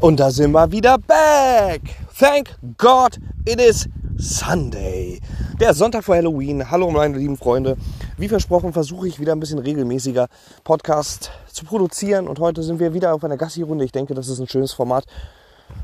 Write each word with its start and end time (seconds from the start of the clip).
Und 0.00 0.20
da 0.20 0.30
sind 0.30 0.52
wir 0.52 0.70
wieder 0.70 0.98
back. 0.98 1.80
Thank 2.18 2.58
God 2.76 3.18
it 3.46 3.58
is 3.58 3.88
Sunday. 4.18 5.20
Der 5.58 5.72
Sonntag 5.72 6.04
vor 6.04 6.16
Halloween. 6.16 6.70
Hallo 6.70 6.90
meine 6.90 7.16
lieben 7.16 7.38
Freunde. 7.38 7.78
Wie 8.18 8.28
versprochen 8.28 8.74
versuche 8.74 9.08
ich 9.08 9.18
wieder 9.18 9.32
ein 9.32 9.40
bisschen 9.40 9.58
regelmäßiger 9.58 10.28
Podcast 10.64 11.30
zu 11.50 11.64
produzieren. 11.64 12.28
Und 12.28 12.40
heute 12.40 12.62
sind 12.62 12.78
wir 12.78 12.92
wieder 12.92 13.14
auf 13.14 13.24
einer 13.24 13.38
Gassi-Runde. 13.38 13.86
Ich 13.86 13.92
denke, 13.92 14.12
das 14.12 14.28
ist 14.28 14.38
ein 14.38 14.48
schönes 14.48 14.74
Format, 14.74 15.06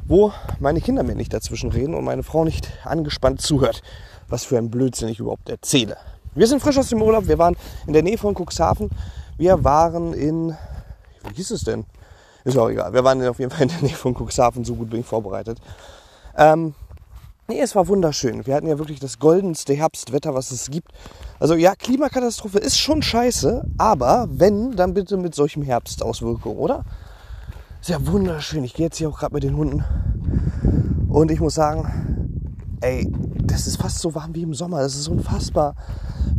wo 0.07 0.31
meine 0.61 0.83
Kinder 0.83 1.03
mir 1.05 1.15
nicht 1.15 1.33
dazwischen 1.33 1.73
reden 1.73 1.95
und 1.95 2.05
meine 2.05 2.23
Frau 2.23 2.45
nicht 2.45 2.69
angespannt 2.85 3.41
zuhört. 3.41 3.81
Was 4.29 4.45
für 4.45 4.59
ein 4.59 4.71
Blödsinn 4.71 5.09
ich 5.09 5.21
überhaupt 5.21 5.49
erzähle. 5.49 5.97
Wir 6.35 6.47
sind 6.47 6.61
frisch 6.61 6.77
aus 6.77 6.91
dem 6.91 7.01
Urlaub. 7.01 7.29
Wir 7.29 7.39
waren 7.39 7.57
in 7.87 7.95
der 7.95 8.03
Nähe 8.03 8.19
von 8.19 8.35
Cuxhaven. 8.35 8.91
Wir 9.39 9.65
waren 9.65 10.13
in, 10.13 10.55
wie 11.29 11.35
hieß 11.35 11.53
es 11.53 11.65
denn? 11.65 11.87
Ist 12.45 12.57
auch 12.59 12.69
egal. 12.69 12.93
Wir 12.93 13.05
waren 13.05 13.25
auf 13.27 13.39
jeden 13.39 13.51
Fall 13.51 13.63
in 13.63 13.69
der 13.69 13.83
Nähe 13.83 13.97
von 13.97 14.15
Cuxhaven. 14.15 14.64
So 14.64 14.75
gut 14.75 14.91
bin 14.91 15.00
ich 15.00 15.07
vorbereitet. 15.07 15.59
Ähm, 16.37 16.75
nee, 17.49 17.61
es 17.61 17.75
war 17.77 17.87
wunderschön. 17.89 18.46
Wir 18.46 18.55
hatten 18.55 18.67
ja 18.67 18.79
wirklich 18.79 19.00
das 19.00 19.19
goldenste 19.19 19.75
Herbstwetter, 19.75 20.35
was 20.35 20.50
es 20.50 20.71
gibt. 20.71 20.93
Also 21.39 21.55
ja, 21.55 21.75
Klimakatastrophe 21.75 22.59
ist 22.59 22.79
schon 22.79 23.03
scheiße, 23.03 23.64
aber 23.79 24.29
wenn, 24.31 24.73
dann 24.73 24.95
bitte 24.95 25.17
mit 25.17 25.35
solchen 25.35 25.63
Herbstauswirkungen, 25.63 26.59
oder? 26.59 26.85
Ist 27.81 27.91
ja 27.91 28.07
wunderschön. 28.07 28.64
Ich 28.64 28.75
gehe 28.75 28.86
jetzt 28.86 28.99
hier 28.99 29.09
auch 29.09 29.19
gerade 29.19 29.35
mit 29.35 29.43
den 29.43 29.57
Hunden. 29.57 29.85
Und 31.09 31.31
ich 31.31 31.41
muss 31.41 31.55
sagen, 31.55 32.77
ey, 32.81 33.12
das 33.42 33.67
ist 33.67 33.77
fast 33.77 33.98
so 33.98 34.14
warm 34.14 34.34
wie 34.34 34.42
im 34.42 34.55
Sommer. 34.55 34.81
Das 34.81 34.95
ist 34.95 35.09
unfassbar. 35.09 35.75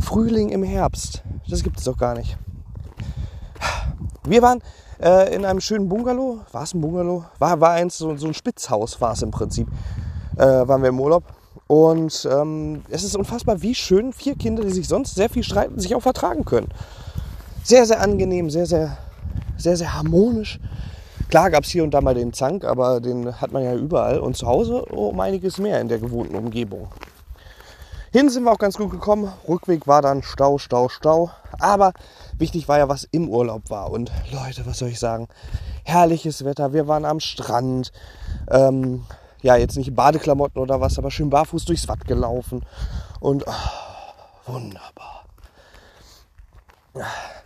Frühling 0.00 0.48
im 0.50 0.62
Herbst. 0.62 1.22
Das 1.48 1.62
gibt 1.62 1.78
es 1.78 1.84
doch 1.84 1.96
gar 1.96 2.14
nicht. 2.16 2.36
Wir 4.26 4.40
waren 4.40 4.62
äh, 5.02 5.34
in 5.34 5.44
einem 5.44 5.60
schönen 5.60 5.88
Bungalow. 5.88 6.40
War 6.52 6.62
es 6.62 6.74
ein 6.74 6.80
Bungalow? 6.80 7.24
War, 7.38 7.60
war 7.60 7.70
eins, 7.70 7.98
so, 7.98 8.16
so 8.16 8.26
ein 8.26 8.34
Spitzhaus 8.34 9.00
war 9.00 9.12
es 9.12 9.22
im 9.22 9.30
Prinzip. 9.30 9.68
Äh, 10.36 10.44
waren 10.44 10.82
wir 10.82 10.88
im 10.88 11.00
Urlaub. 11.00 11.24
Und 11.66 12.28
ähm, 12.30 12.82
es 12.90 13.04
ist 13.04 13.16
unfassbar, 13.16 13.62
wie 13.62 13.74
schön 13.74 14.12
vier 14.12 14.36
Kinder, 14.36 14.62
die 14.62 14.70
sich 14.70 14.88
sonst 14.88 15.14
sehr 15.14 15.30
viel 15.30 15.42
streiten, 15.42 15.78
sich 15.78 15.94
auch 15.94 16.02
vertragen 16.02 16.44
können. 16.44 16.68
Sehr, 17.62 17.86
sehr 17.86 18.00
angenehm, 18.00 18.50
sehr, 18.50 18.66
sehr, 18.66 18.98
sehr, 19.56 19.76
sehr 19.76 19.94
harmonisch. 19.94 20.60
Klar 21.30 21.50
gab 21.50 21.64
es 21.64 21.70
hier 21.70 21.82
und 21.82 21.92
da 21.92 22.00
mal 22.00 22.14
den 22.14 22.32
Zank, 22.32 22.64
aber 22.64 23.00
den 23.00 23.40
hat 23.40 23.50
man 23.50 23.64
ja 23.64 23.74
überall. 23.74 24.20
Und 24.20 24.36
zu 24.36 24.46
Hause 24.46 24.84
um 24.84 25.18
einiges 25.20 25.58
mehr 25.58 25.80
in 25.80 25.88
der 25.88 25.98
gewohnten 25.98 26.36
Umgebung. 26.36 26.88
Hin 28.12 28.28
sind 28.28 28.44
wir 28.44 28.52
auch 28.52 28.58
ganz 28.58 28.76
gut 28.76 28.90
gekommen. 28.90 29.32
Rückweg 29.48 29.88
war 29.88 30.02
dann 30.02 30.22
Stau, 30.22 30.58
Stau, 30.58 30.88
Stau. 30.88 31.30
Aber 31.58 31.92
wichtig 32.38 32.68
war 32.68 32.78
ja, 32.78 32.88
was 32.88 33.04
im 33.04 33.28
Urlaub 33.28 33.70
war. 33.70 33.90
Und 33.90 34.10
Leute, 34.32 34.66
was 34.66 34.78
soll 34.78 34.88
ich 34.88 34.98
sagen? 34.98 35.28
Herrliches 35.84 36.44
Wetter. 36.44 36.72
Wir 36.72 36.88
waren 36.88 37.04
am 37.04 37.20
Strand. 37.20 37.92
Ähm, 38.50 39.04
ja, 39.42 39.56
jetzt 39.56 39.76
nicht 39.76 39.94
Badeklamotten 39.94 40.60
oder 40.60 40.80
was, 40.80 40.98
aber 40.98 41.10
schön 41.10 41.30
barfuß 41.30 41.66
durchs 41.66 41.86
Watt 41.88 42.06
gelaufen. 42.06 42.64
Und 43.20 43.44
oh, 43.46 44.52
wunderbar. 44.52 45.24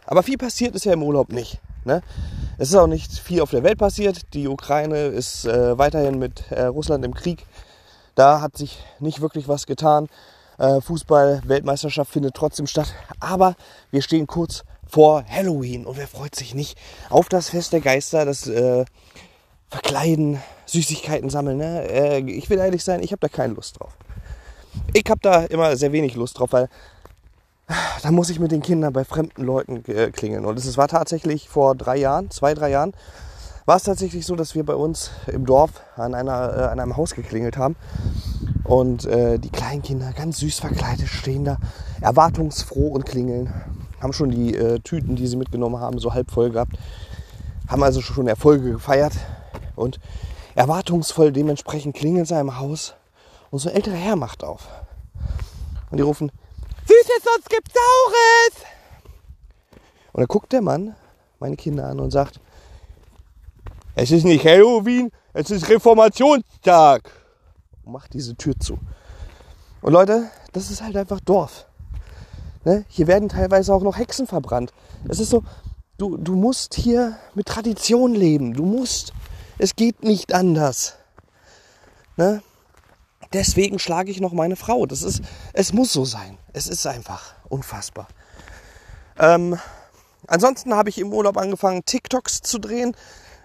Aber 0.06 0.22
viel 0.22 0.38
passiert 0.38 0.74
ist 0.74 0.84
ja 0.84 0.92
im 0.92 1.02
Urlaub 1.02 1.32
nicht. 1.32 1.60
Ne? 1.84 2.02
Es 2.56 2.68
ist 2.68 2.76
auch 2.76 2.86
nicht 2.86 3.12
viel 3.12 3.40
auf 3.40 3.50
der 3.50 3.62
Welt 3.62 3.78
passiert. 3.78 4.34
Die 4.34 4.48
Ukraine 4.48 5.06
ist 5.06 5.44
äh, 5.44 5.76
weiterhin 5.78 6.18
mit 6.18 6.50
äh, 6.50 6.64
Russland 6.64 7.04
im 7.04 7.14
Krieg. 7.14 7.46
Da 8.14 8.40
hat 8.40 8.56
sich 8.56 8.78
nicht 9.00 9.20
wirklich 9.20 9.48
was 9.48 9.66
getan. 9.66 10.08
Äh, 10.58 10.80
Fußball-Weltmeisterschaft 10.80 12.12
findet 12.12 12.34
trotzdem 12.34 12.66
statt. 12.66 12.92
Aber 13.20 13.54
wir 13.90 14.02
stehen 14.02 14.26
kurz 14.26 14.64
vor 14.88 15.24
Halloween 15.28 15.86
und 15.86 15.96
wer 15.96 16.08
freut 16.08 16.34
sich 16.34 16.54
nicht 16.54 16.78
auf 17.10 17.28
das 17.28 17.50
Fest 17.50 17.72
der 17.72 17.80
Geister, 17.80 18.24
das 18.24 18.46
äh, 18.46 18.84
Verkleiden, 19.68 20.40
Süßigkeiten 20.66 21.30
sammeln. 21.30 21.58
Ne? 21.58 21.88
Äh, 21.88 22.18
ich 22.20 22.48
will 22.50 22.58
ehrlich 22.58 22.82
sein, 22.82 23.02
ich 23.02 23.12
habe 23.12 23.20
da 23.20 23.28
keine 23.28 23.54
Lust 23.54 23.78
drauf. 23.78 23.92
Ich 24.94 25.04
habe 25.08 25.20
da 25.22 25.44
immer 25.44 25.76
sehr 25.76 25.92
wenig 25.92 26.14
Lust 26.14 26.38
drauf, 26.38 26.52
weil 26.52 26.68
da 28.02 28.10
muss 28.10 28.30
ich 28.30 28.40
mit 28.40 28.50
den 28.50 28.62
Kindern 28.62 28.92
bei 28.92 29.04
fremden 29.04 29.44
Leuten 29.44 29.84
äh, 29.86 30.10
klingeln. 30.10 30.44
Und 30.44 30.58
es 30.58 30.76
war 30.76 30.88
tatsächlich 30.88 31.48
vor 31.48 31.74
drei 31.74 31.96
Jahren, 31.96 32.30
zwei, 32.30 32.54
drei 32.54 32.70
Jahren, 32.70 32.94
war 33.66 33.76
es 33.76 33.82
tatsächlich 33.82 34.24
so, 34.24 34.34
dass 34.34 34.54
wir 34.54 34.64
bei 34.64 34.74
uns 34.74 35.10
im 35.26 35.44
Dorf 35.44 35.82
an, 35.96 36.14
einer, 36.14 36.56
äh, 36.56 36.62
an 36.68 36.80
einem 36.80 36.96
Haus 36.96 37.14
geklingelt 37.14 37.58
haben. 37.58 37.76
Und 38.64 39.04
äh, 39.04 39.38
die 39.38 39.50
kleinen 39.50 39.82
Kinder, 39.82 40.12
ganz 40.16 40.38
süß 40.38 40.60
verkleidet, 40.60 41.08
stehen 41.08 41.44
da, 41.44 41.58
erwartungsfroh 42.00 42.88
und 42.88 43.04
klingeln. 43.04 43.52
Haben 44.00 44.12
schon 44.12 44.30
die 44.30 44.54
äh, 44.54 44.78
Tüten, 44.80 45.16
die 45.16 45.26
sie 45.26 45.36
mitgenommen 45.36 45.80
haben, 45.80 45.98
so 45.98 46.14
halb 46.14 46.30
voll 46.30 46.50
gehabt. 46.50 46.76
Haben 47.68 47.82
also 47.82 48.00
schon 48.00 48.28
Erfolge 48.28 48.72
gefeiert. 48.72 49.12
Und 49.76 50.00
erwartungsvoll 50.54 51.32
dementsprechend 51.32 51.96
klingeln 51.96 52.24
sie 52.24 52.38
im 52.38 52.58
Haus. 52.58 52.94
Und 53.50 53.58
so 53.60 53.68
ein 53.68 53.76
älterer 53.76 53.96
Herr 53.96 54.16
macht 54.16 54.44
auf. 54.44 54.68
Und 55.90 55.98
die 55.98 56.02
rufen, 56.02 56.30
Süßes, 56.86 57.22
sonst 57.22 57.50
gibt's 57.50 57.74
Saures. 57.74 58.66
Und 60.12 60.20
dann 60.20 60.26
guckt 60.26 60.52
der 60.52 60.62
Mann 60.62 60.94
meine 61.38 61.56
Kinder 61.56 61.86
an 61.86 62.00
und 62.00 62.10
sagt, 62.10 62.40
es 63.94 64.10
ist 64.10 64.24
nicht 64.24 64.44
Halloween, 64.44 65.10
es 65.32 65.50
ist 65.50 65.68
Reformationstag. 65.68 67.10
Und 67.84 67.92
macht 67.92 68.12
diese 68.14 68.36
Tür 68.36 68.58
zu. 68.58 68.78
Und 69.80 69.92
Leute, 69.92 70.30
das 70.52 70.70
ist 70.70 70.82
halt 70.82 70.96
einfach 70.96 71.20
Dorf. 71.20 71.67
Ne? 72.64 72.84
Hier 72.88 73.06
werden 73.06 73.28
teilweise 73.28 73.72
auch 73.72 73.82
noch 73.82 73.98
Hexen 73.98 74.26
verbrannt. 74.26 74.72
Es 75.08 75.20
ist 75.20 75.30
so, 75.30 75.42
du, 75.96 76.16
du 76.16 76.34
musst 76.34 76.74
hier 76.74 77.16
mit 77.34 77.46
Tradition 77.46 78.14
leben. 78.14 78.54
Du 78.54 78.64
musst. 78.64 79.12
Es 79.58 79.76
geht 79.76 80.04
nicht 80.04 80.34
anders. 80.34 80.94
Ne? 82.16 82.42
Deswegen 83.32 83.78
schlage 83.78 84.10
ich 84.10 84.20
noch 84.20 84.32
meine 84.32 84.56
Frau. 84.56 84.86
Das 84.86 85.02
ist, 85.02 85.22
es 85.52 85.72
muss 85.72 85.92
so 85.92 86.04
sein. 86.04 86.38
Es 86.52 86.66
ist 86.66 86.86
einfach 86.86 87.34
unfassbar. 87.48 88.08
Ähm, 89.18 89.58
ansonsten 90.26 90.74
habe 90.74 90.88
ich 90.88 90.98
im 90.98 91.12
Urlaub 91.12 91.36
angefangen, 91.36 91.84
TikToks 91.84 92.40
zu 92.40 92.58
drehen. 92.58 92.96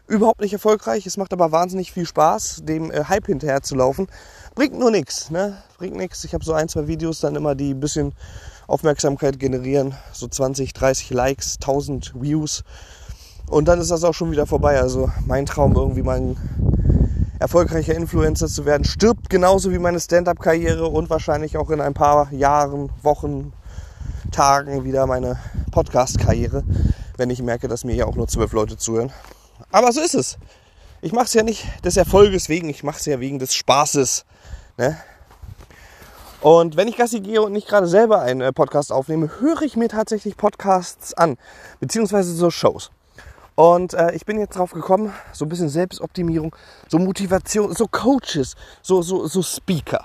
Überhaupt 0.07 0.41
nicht 0.41 0.53
erfolgreich. 0.53 1.05
Es 1.05 1.17
macht 1.17 1.33
aber 1.33 1.51
wahnsinnig 1.51 1.91
viel 1.91 2.05
Spaß, 2.05 2.61
dem 2.63 2.91
äh, 2.91 3.05
Hype 3.05 3.25
hinterher 3.25 3.61
zu 3.61 3.75
laufen. 3.75 4.07
Bringt 4.53 4.77
nur 4.77 4.91
nichts, 4.91 5.31
ne? 5.31 5.63
Bringt 5.77 5.95
nichts. 5.95 6.23
Ich 6.23 6.33
habe 6.33 6.43
so 6.43 6.53
ein, 6.53 6.69
zwei 6.69 6.87
Videos 6.87 7.19
dann 7.19 7.35
immer, 7.35 7.55
die 7.55 7.73
ein 7.73 7.79
bisschen 7.79 8.13
Aufmerksamkeit 8.73 9.39
generieren. 9.39 9.95
So 10.11 10.27
20, 10.27 10.73
30 10.73 11.11
Likes, 11.11 11.57
1000 11.61 12.13
Views. 12.19 12.63
Und 13.47 13.67
dann 13.67 13.79
ist 13.79 13.91
das 13.91 14.03
auch 14.03 14.13
schon 14.13 14.31
wieder 14.31 14.47
vorbei. 14.47 14.81
Also 14.81 15.11
mein 15.27 15.45
Traum, 15.45 15.75
irgendwie 15.75 16.01
mal 16.01 16.17
ein 16.17 16.37
erfolgreicher 17.39 17.93
Influencer 17.93 18.47
zu 18.47 18.65
werden, 18.65 18.83
stirbt 18.83 19.29
genauso 19.29 19.71
wie 19.71 19.77
meine 19.77 19.99
Stand-up-Karriere 19.99 20.87
und 20.87 21.09
wahrscheinlich 21.09 21.57
auch 21.57 21.69
in 21.69 21.81
ein 21.81 21.93
paar 21.93 22.31
Jahren, 22.33 22.89
Wochen, 23.01 23.53
Tagen 24.31 24.85
wieder 24.85 25.05
meine 25.05 25.37
Podcast-Karriere, 25.71 26.63
wenn 27.17 27.29
ich 27.29 27.41
merke, 27.43 27.67
dass 27.67 27.83
mir 27.83 27.95
ja 27.95 28.05
auch 28.05 28.15
nur 28.15 28.27
zwölf 28.27 28.53
Leute 28.53 28.77
zuhören. 28.77 29.11
Aber 29.71 29.91
so 29.91 30.01
ist 30.01 30.15
es. 30.15 30.37
Ich 31.01 31.11
mache 31.11 31.25
es 31.25 31.33
ja 31.33 31.43
nicht 31.43 31.65
des 31.83 31.97
Erfolges 31.97 32.49
wegen, 32.49 32.69
ich 32.69 32.83
mache 32.83 32.99
es 32.99 33.05
ja 33.05 33.19
wegen 33.19 33.37
des 33.37 33.53
Spaßes. 33.53 34.25
Ne? 34.77 34.97
Und 36.43 36.75
wenn 36.75 36.89
ich 36.89 36.97
Gassi 36.97 37.21
gehe 37.21 37.41
und 37.41 37.53
nicht 37.53 37.69
gerade 37.69 37.87
selber 37.87 38.21
einen 38.21 38.41
äh, 38.41 38.51
Podcast 38.51 38.91
aufnehme, 38.91 39.39
höre 39.39 39.61
ich 39.61 39.77
mir 39.77 39.87
tatsächlich 39.87 40.35
Podcasts 40.35 41.13
an, 41.13 41.37
beziehungsweise 41.79 42.33
so 42.33 42.49
Shows. 42.49 42.91
Und 43.55 43.93
äh, 43.93 44.13
ich 44.13 44.25
bin 44.25 44.37
jetzt 44.37 44.57
drauf 44.57 44.73
gekommen, 44.73 45.13
so 45.31 45.45
ein 45.45 45.49
bisschen 45.49 45.69
Selbstoptimierung, 45.69 46.53
so 46.89 46.99
Motivation, 46.99 47.73
so 47.73 47.87
Coaches, 47.87 48.55
so, 48.81 49.01
so, 49.01 49.25
so 49.25 49.41
Speaker. 49.41 50.03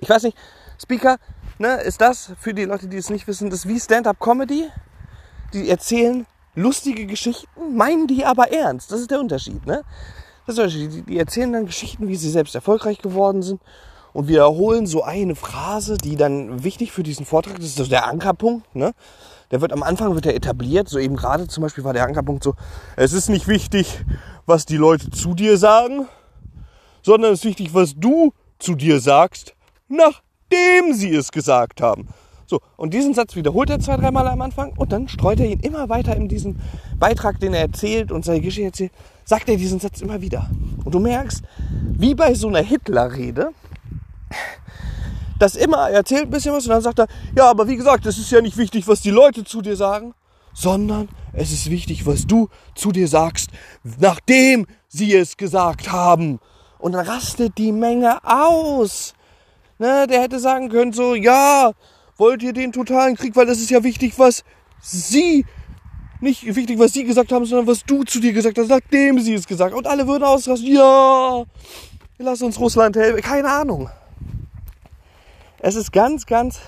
Ich 0.00 0.10
weiß 0.10 0.24
nicht, 0.24 0.36
Speaker, 0.82 1.18
ne, 1.58 1.80
ist 1.82 2.00
das 2.00 2.32
für 2.40 2.52
die 2.52 2.64
Leute, 2.64 2.88
die 2.88 2.96
es 2.96 3.08
nicht 3.08 3.28
wissen, 3.28 3.48
das 3.48 3.60
ist 3.60 3.68
wie 3.68 3.78
Stand-up-Comedy. 3.78 4.68
Die 5.52 5.70
erzählen 5.70 6.26
lustige 6.56 7.06
Geschichten, 7.06 7.76
meinen 7.76 8.08
die 8.08 8.24
aber 8.24 8.50
ernst. 8.50 8.90
Das 8.90 8.98
ist 8.98 9.12
der 9.12 9.20
Unterschied, 9.20 9.64
ne? 9.64 9.84
Das 10.44 10.54
ist 10.54 10.58
der 10.58 10.64
Unterschied. 10.64 10.92
Die, 10.92 11.02
die 11.02 11.18
erzählen 11.20 11.52
dann 11.52 11.66
Geschichten, 11.66 12.08
wie 12.08 12.16
sie 12.16 12.30
selbst 12.30 12.56
erfolgreich 12.56 12.98
geworden 12.98 13.42
sind 13.42 13.60
und 14.12 14.28
wiederholen 14.28 14.86
so 14.86 15.02
eine 15.02 15.34
Phrase, 15.34 15.96
die 15.98 16.16
dann 16.16 16.64
wichtig 16.64 16.92
für 16.92 17.02
diesen 17.02 17.26
Vortrag 17.26 17.58
ist. 17.58 17.78
Das 17.78 17.84
ist 17.84 17.92
der 17.92 18.06
Ankerpunkt, 18.06 18.74
ne? 18.74 18.92
der 19.50 19.60
wird 19.60 19.72
am 19.72 19.82
Anfang 19.82 20.14
wird 20.14 20.26
er 20.26 20.34
etabliert, 20.34 20.88
so 20.88 20.98
eben 20.98 21.16
gerade 21.16 21.48
zum 21.48 21.62
Beispiel 21.62 21.84
war 21.84 21.92
der 21.92 22.04
Ankerpunkt 22.04 22.44
so, 22.44 22.54
es 22.96 23.12
ist 23.12 23.28
nicht 23.28 23.48
wichtig, 23.48 24.04
was 24.46 24.66
die 24.66 24.76
Leute 24.76 25.10
zu 25.10 25.34
dir 25.34 25.56
sagen, 25.56 26.06
sondern 27.02 27.32
es 27.32 27.40
ist 27.40 27.44
wichtig, 27.46 27.74
was 27.74 27.94
du 27.96 28.32
zu 28.58 28.74
dir 28.74 29.00
sagst, 29.00 29.54
nachdem 29.88 30.92
sie 30.92 31.14
es 31.14 31.32
gesagt 31.32 31.80
haben. 31.80 32.08
So, 32.46 32.60
und 32.76 32.94
diesen 32.94 33.12
Satz 33.12 33.36
wiederholt 33.36 33.68
er 33.68 33.78
zwei, 33.78 33.96
dreimal 33.98 34.26
am 34.26 34.40
Anfang 34.40 34.72
und 34.76 34.90
dann 34.90 35.06
streut 35.08 35.38
er 35.38 35.46
ihn 35.46 35.60
immer 35.60 35.90
weiter 35.90 36.16
in 36.16 36.28
diesen 36.28 36.60
Beitrag, 36.98 37.38
den 37.40 37.52
er 37.52 37.60
erzählt 37.60 38.10
und 38.10 38.24
seine 38.24 38.40
Geschichte 38.40 38.68
erzählt, 38.68 38.92
sagt 39.26 39.50
er 39.50 39.56
diesen 39.56 39.80
Satz 39.80 40.00
immer 40.00 40.22
wieder. 40.22 40.48
Und 40.82 40.94
du 40.94 40.98
merkst, 40.98 41.42
wie 41.92 42.14
bei 42.14 42.32
so 42.32 42.48
einer 42.48 42.62
Hitler-Rede, 42.62 43.50
das 45.38 45.54
immer, 45.54 45.88
er 45.88 45.98
erzählt 45.98 46.24
ein 46.24 46.30
bisschen 46.30 46.52
was 46.52 46.64
und 46.64 46.70
dann 46.70 46.82
sagt 46.82 46.98
er, 46.98 47.06
ja, 47.36 47.48
aber 47.48 47.68
wie 47.68 47.76
gesagt, 47.76 48.06
es 48.06 48.18
ist 48.18 48.30
ja 48.30 48.40
nicht 48.40 48.56
wichtig, 48.56 48.88
was 48.88 49.00
die 49.00 49.10
Leute 49.10 49.44
zu 49.44 49.62
dir 49.62 49.76
sagen, 49.76 50.14
sondern 50.52 51.08
es 51.32 51.52
ist 51.52 51.70
wichtig, 51.70 52.06
was 52.06 52.26
du 52.26 52.48
zu 52.74 52.90
dir 52.90 53.06
sagst, 53.06 53.50
nachdem 54.00 54.66
sie 54.88 55.14
es 55.14 55.36
gesagt 55.36 55.92
haben. 55.92 56.40
Und 56.78 56.92
dann 56.92 57.06
rastet 57.06 57.58
die 57.58 57.72
Menge 57.72 58.18
aus. 58.24 59.14
Ne, 59.78 60.08
der 60.08 60.22
hätte 60.22 60.40
sagen 60.40 60.68
können, 60.70 60.92
so, 60.92 61.14
ja, 61.14 61.70
wollt 62.16 62.42
ihr 62.42 62.52
den 62.52 62.72
totalen 62.72 63.14
Krieg, 63.14 63.36
weil 63.36 63.46
das 63.46 63.60
ist 63.60 63.70
ja 63.70 63.84
wichtig, 63.84 64.18
was 64.18 64.42
sie, 64.80 65.46
nicht 66.20 66.56
wichtig, 66.56 66.80
was 66.80 66.92
sie 66.92 67.04
gesagt 67.04 67.30
haben, 67.30 67.44
sondern 67.44 67.68
was 67.68 67.84
du 67.84 68.02
zu 68.02 68.18
dir 68.18 68.32
gesagt 68.32 68.58
hast, 68.58 68.68
nachdem 68.68 69.20
sie 69.20 69.34
es 69.34 69.46
gesagt 69.46 69.70
haben. 69.70 69.78
Und 69.78 69.86
alle 69.86 70.08
würden 70.08 70.24
ausrasten, 70.24 70.74
ja, 70.74 71.44
lass 72.18 72.42
uns 72.42 72.58
Russland 72.58 72.96
helfen. 72.96 73.22
Keine 73.22 73.48
Ahnung. 73.48 73.88
Es 75.60 75.74
ist 75.74 75.92
ganz, 75.92 76.26
ganz 76.26 76.60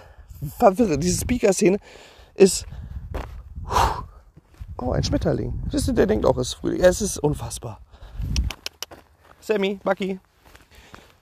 verwirrend. 0.58 1.02
Diese 1.02 1.20
Speaker-Szene 1.20 1.78
ist. 2.34 2.66
Oh, 4.78 4.92
ein 4.92 5.04
Schmetterling. 5.04 5.62
Der 5.70 6.06
denkt 6.06 6.24
auch, 6.24 6.36
es 6.38 6.48
ist 6.48 6.54
Frühling. 6.54 6.80
Es 6.80 7.00
ist 7.00 7.18
unfassbar. 7.18 7.80
Sammy, 9.40 9.78
Bucky. 9.84 10.18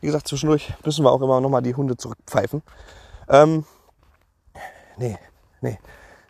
Wie 0.00 0.06
gesagt, 0.06 0.29
zwischendurch 0.29 0.73
müssen 0.85 1.05
wir 1.05 1.11
auch 1.11 1.20
immer 1.20 1.41
noch 1.41 1.49
mal 1.49 1.61
die 1.61 1.75
Hunde 1.75 1.97
zurückpfeifen. 1.97 2.62
Ähm, 3.29 3.65
nee, 4.97 5.19
nee. 5.61 5.79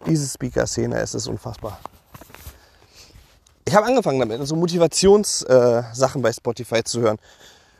Diese 0.07 0.27
Speaker-Szene, 0.27 0.97
es 0.99 1.15
ist 1.15 1.27
unfassbar. 1.27 1.79
Ich 3.67 3.75
habe 3.75 3.87
angefangen 3.87 4.19
damit, 4.19 4.47
so 4.47 4.57
Motivationssachen 4.57 6.21
äh, 6.21 6.23
bei 6.23 6.33
Spotify 6.33 6.83
zu 6.83 7.01
hören 7.01 7.19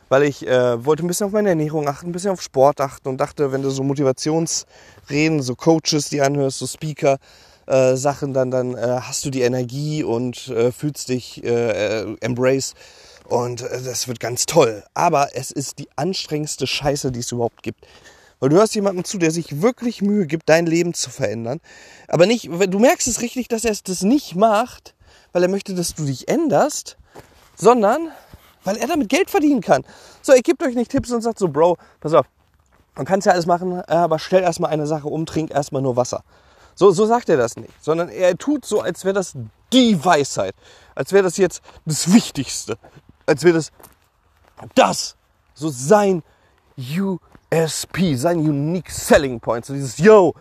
weil 0.09 0.23
ich 0.23 0.45
äh, 0.45 0.83
wollte 0.83 1.05
ein 1.05 1.07
bisschen 1.07 1.27
auf 1.27 1.31
meine 1.31 1.49
Ernährung 1.49 1.87
achten, 1.87 2.09
ein 2.09 2.11
bisschen 2.11 2.31
auf 2.31 2.41
Sport 2.41 2.81
achten 2.81 3.07
und 3.07 3.17
dachte, 3.17 3.51
wenn 3.51 3.61
du 3.61 3.69
so 3.69 3.83
Motivationsreden, 3.83 5.41
so 5.41 5.55
Coaches, 5.55 6.09
die 6.09 6.21
anhörst, 6.21 6.59
so 6.59 6.67
Speaker, 6.67 7.17
äh, 7.67 7.95
Sachen, 7.95 8.33
dann, 8.33 8.51
dann 8.51 8.75
äh, 8.75 8.99
hast 9.01 9.23
du 9.23 9.29
die 9.29 9.41
Energie 9.41 10.03
und 10.03 10.47
äh, 10.49 10.71
fühlst 10.71 11.09
dich 11.09 11.43
äh, 11.43 12.01
äh, 12.01 12.17
embraced 12.19 12.75
und 13.25 13.61
äh, 13.61 13.81
das 13.81 14.07
wird 14.07 14.19
ganz 14.19 14.45
toll. 14.47 14.83
Aber 14.95 15.29
es 15.35 15.51
ist 15.51 15.79
die 15.79 15.87
anstrengendste 15.95 16.67
Scheiße, 16.67 17.11
die 17.11 17.19
es 17.19 17.31
überhaupt 17.31 17.63
gibt. 17.63 17.85
Weil 18.39 18.49
du 18.49 18.55
hörst 18.55 18.73
jemandem 18.73 19.03
zu, 19.03 19.17
der 19.17 19.31
sich 19.31 19.61
wirklich 19.61 20.01
Mühe 20.01 20.25
gibt, 20.25 20.47
dein 20.49 20.65
Leben 20.65 20.93
zu 20.93 21.09
verändern. 21.09 21.59
Aber 22.07 22.25
nicht, 22.25 22.45
du 22.45 22.79
merkst 22.79 23.07
es 23.07 23.21
richtig, 23.21 23.49
dass 23.49 23.65
er 23.65 23.71
es 23.71 23.83
das 23.83 24.01
nicht 24.01 24.35
macht, 24.35 24.95
weil 25.33 25.43
er 25.43 25.49
möchte, 25.49 25.75
dass 25.75 25.93
du 25.93 26.05
dich 26.05 26.27
änderst, 26.29 26.97
sondern 27.55 28.09
weil 28.69 28.77
er 28.77 28.87
damit 28.87 29.09
Geld 29.09 29.31
verdienen 29.31 29.61
kann. 29.61 29.83
So, 30.21 30.31
er 30.31 30.41
gibt 30.41 30.61
euch 30.61 30.75
nicht 30.75 30.91
Tipps 30.91 31.11
und 31.11 31.21
sagt 31.21 31.39
so, 31.39 31.47
Bro, 31.47 31.77
pass 31.99 32.13
auf, 32.13 32.27
man 32.95 33.03
kann 33.03 33.17
es 33.17 33.25
ja 33.25 33.31
alles 33.31 33.47
machen, 33.47 33.81
aber 33.81 34.19
stell 34.19 34.43
erstmal 34.43 34.69
eine 34.69 34.85
Sache 34.85 35.07
um, 35.07 35.25
trink 35.25 35.49
erstmal 35.49 35.81
nur 35.81 35.95
Wasser. 35.95 36.23
So, 36.75 36.91
so 36.91 37.07
sagt 37.07 37.29
er 37.29 37.37
das 37.37 37.55
nicht, 37.55 37.73
sondern 37.83 38.09
er 38.09 38.37
tut 38.37 38.65
so, 38.65 38.81
als 38.81 39.03
wäre 39.05 39.15
das 39.15 39.33
die 39.73 40.05
Weisheit, 40.05 40.53
als 40.93 41.11
wäre 41.11 41.23
das 41.23 41.37
jetzt 41.37 41.61
das 41.85 42.13
Wichtigste, 42.13 42.77
als 43.25 43.43
wäre 43.43 43.55
das 43.55 43.71
das, 44.75 45.15
so 45.55 45.69
sein 45.69 46.21
USP, 46.77 48.15
sein 48.15 48.37
Unique 48.37 48.91
Selling 48.91 49.39
Point, 49.39 49.65
so 49.65 49.73
dieses 49.73 49.97
Yo. 49.97 50.35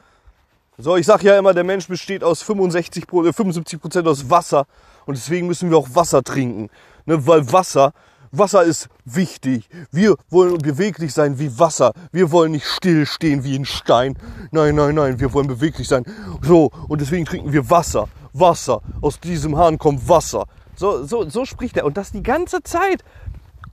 So, 0.76 0.96
ich 0.96 1.06
sag 1.06 1.22
ja 1.22 1.38
immer, 1.38 1.54
der 1.54 1.64
Mensch 1.64 1.88
besteht 1.88 2.22
aus 2.22 2.42
65, 2.42 3.06
75 3.08 3.80
Prozent 3.80 4.06
aus 4.06 4.28
Wasser 4.28 4.66
und 5.06 5.16
deswegen 5.16 5.46
müssen 5.46 5.70
wir 5.70 5.78
auch 5.78 5.88
Wasser 5.94 6.22
trinken, 6.22 6.68
ne, 7.06 7.26
weil 7.26 7.50
Wasser 7.50 7.92
Wasser 8.30 8.62
ist 8.62 8.88
wichtig. 9.04 9.68
Wir 9.90 10.16
wollen 10.28 10.58
beweglich 10.58 11.14
sein 11.14 11.38
wie 11.38 11.58
Wasser. 11.58 11.92
Wir 12.12 12.30
wollen 12.30 12.52
nicht 12.52 12.66
stillstehen 12.66 13.44
wie 13.44 13.56
ein 13.56 13.64
Stein. 13.64 14.18
Nein, 14.50 14.74
nein, 14.74 14.94
nein, 14.94 15.20
wir 15.20 15.32
wollen 15.32 15.46
beweglich 15.46 15.88
sein. 15.88 16.04
So, 16.42 16.70
und 16.88 17.00
deswegen 17.00 17.24
trinken 17.24 17.52
wir 17.52 17.70
Wasser. 17.70 18.08
Wasser. 18.32 18.82
Aus 19.00 19.18
diesem 19.18 19.56
Hahn 19.56 19.78
kommt 19.78 20.08
Wasser. 20.08 20.44
So, 20.76 21.04
so, 21.04 21.28
so 21.28 21.44
spricht 21.44 21.76
er. 21.76 21.86
Und 21.86 21.96
das 21.96 22.12
die 22.12 22.22
ganze 22.22 22.62
Zeit. 22.62 23.02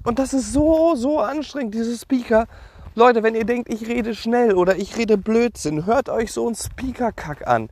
Und 0.04 0.19
das 0.19 0.34
ist 0.34 0.54
so, 0.54 0.96
so 0.96 1.19
anstrengend, 1.19 1.74
diese 1.74 1.98
Speaker. 1.98 2.48
Leute, 2.96 3.24
wenn 3.24 3.36
ihr 3.36 3.46
denkt, 3.46 3.74
ich 3.74 3.88
rede 3.88 4.16
schnell 4.16 4.54
oder 4.54 4.78
ich 4.78 4.96
rede 4.96 5.18
Blödsinn, 5.18 5.86
hört 5.86 6.08
euch 6.08 6.31
so 6.31 6.46
einen 6.46 6.56
Speaker-Kack 6.56 7.46
an. 7.46 7.69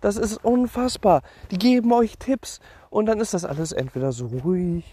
Das 0.00 0.16
ist 0.16 0.44
unfassbar. 0.44 1.22
Die 1.50 1.58
geben 1.58 1.92
euch 1.92 2.18
Tipps 2.18 2.58
und 2.90 3.06
dann 3.06 3.20
ist 3.20 3.34
das 3.34 3.44
alles 3.44 3.70
entweder 3.70 4.10
so 4.10 4.26
ruhig 4.26 4.84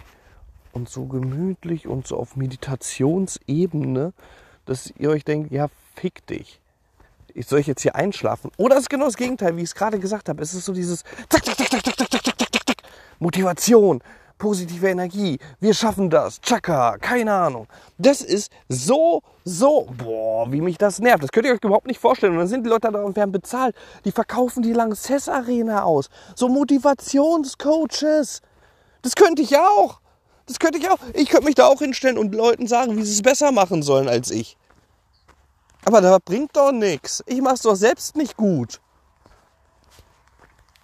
und 0.73 0.89
so 0.89 1.05
gemütlich 1.05 1.87
und 1.87 2.07
so 2.07 2.17
auf 2.17 2.35
Meditationsebene, 2.35 4.13
dass 4.65 4.93
ihr 4.97 5.09
euch 5.09 5.25
denkt, 5.25 5.51
ja, 5.51 5.67
fick 5.95 6.25
dich. 6.27 6.59
Ich 7.33 7.47
soll 7.47 7.59
ich 7.59 7.67
jetzt 7.67 7.81
hier 7.81 7.95
einschlafen? 7.95 8.51
Oder 8.57 8.75
es 8.75 8.83
ist 8.83 8.89
genau 8.89 9.05
das 9.05 9.15
Gegenteil, 9.15 9.55
wie 9.55 9.61
ich 9.61 9.69
es 9.69 9.75
gerade 9.75 9.99
gesagt 9.99 10.29
habe. 10.29 10.41
Es 10.41 10.53
ist 10.53 10.65
so 10.65 10.73
dieses 10.73 11.03
zack, 11.29 11.45
zack, 11.45 11.57
zack, 11.57 11.69
zack, 11.69 11.83
zack, 11.83 11.97
zack, 11.97 12.09
zack, 12.09 12.37
zack, 12.37 12.67
zack, 12.67 12.77
Motivation, 13.19 14.01
positive 14.41 14.89
Energie. 14.89 15.37
Wir 15.59 15.73
schaffen 15.75 16.09
das. 16.09 16.41
Chaka, 16.41 16.97
keine 16.97 17.31
Ahnung. 17.31 17.67
Das 17.99 18.21
ist 18.21 18.51
so, 18.67 19.21
so, 19.45 19.87
boah, 19.97 20.51
wie 20.51 20.61
mich 20.61 20.79
das 20.79 20.99
nervt. 20.99 21.23
Das 21.23 21.31
könnt 21.31 21.45
ihr 21.45 21.53
euch 21.53 21.63
überhaupt 21.63 21.85
nicht 21.85 21.99
vorstellen. 21.99 22.33
Und 22.33 22.39
dann 22.39 22.47
sind 22.47 22.65
die 22.65 22.69
Leute 22.69 22.91
da 22.91 23.03
und 23.03 23.15
werden 23.15 23.31
bezahlt. 23.31 23.75
Die 24.03 24.11
verkaufen 24.11 24.63
die 24.63 24.73
Lanxess 24.73 25.29
Arena 25.29 25.83
aus. 25.83 26.09
So 26.35 26.49
Motivationscoaches. 26.49 28.41
Das 29.03 29.15
könnte 29.15 29.43
ich 29.43 29.51
ja 29.51 29.61
auch. 29.67 30.01
Das 30.47 30.59
könnte 30.59 30.77
ich 30.79 30.89
auch. 30.89 30.97
Ich 31.13 31.29
könnte 31.29 31.45
mich 31.45 31.55
da 31.55 31.67
auch 31.67 31.79
hinstellen 31.79 32.17
und 32.17 32.33
Leuten 32.33 32.67
sagen, 32.67 32.97
wie 32.97 33.03
sie 33.03 33.13
es 33.13 33.21
besser 33.21 33.51
machen 33.51 33.83
sollen 33.83 34.07
als 34.07 34.31
ich. 34.31 34.57
Aber 35.85 36.01
das 36.01 36.19
bringt 36.23 36.55
doch 36.55 36.71
nichts. 36.71 37.23
Ich 37.25 37.41
mache 37.41 37.55
es 37.55 37.61
doch 37.61 37.75
selbst 37.75 38.15
nicht 38.15 38.37
gut. 38.37 38.81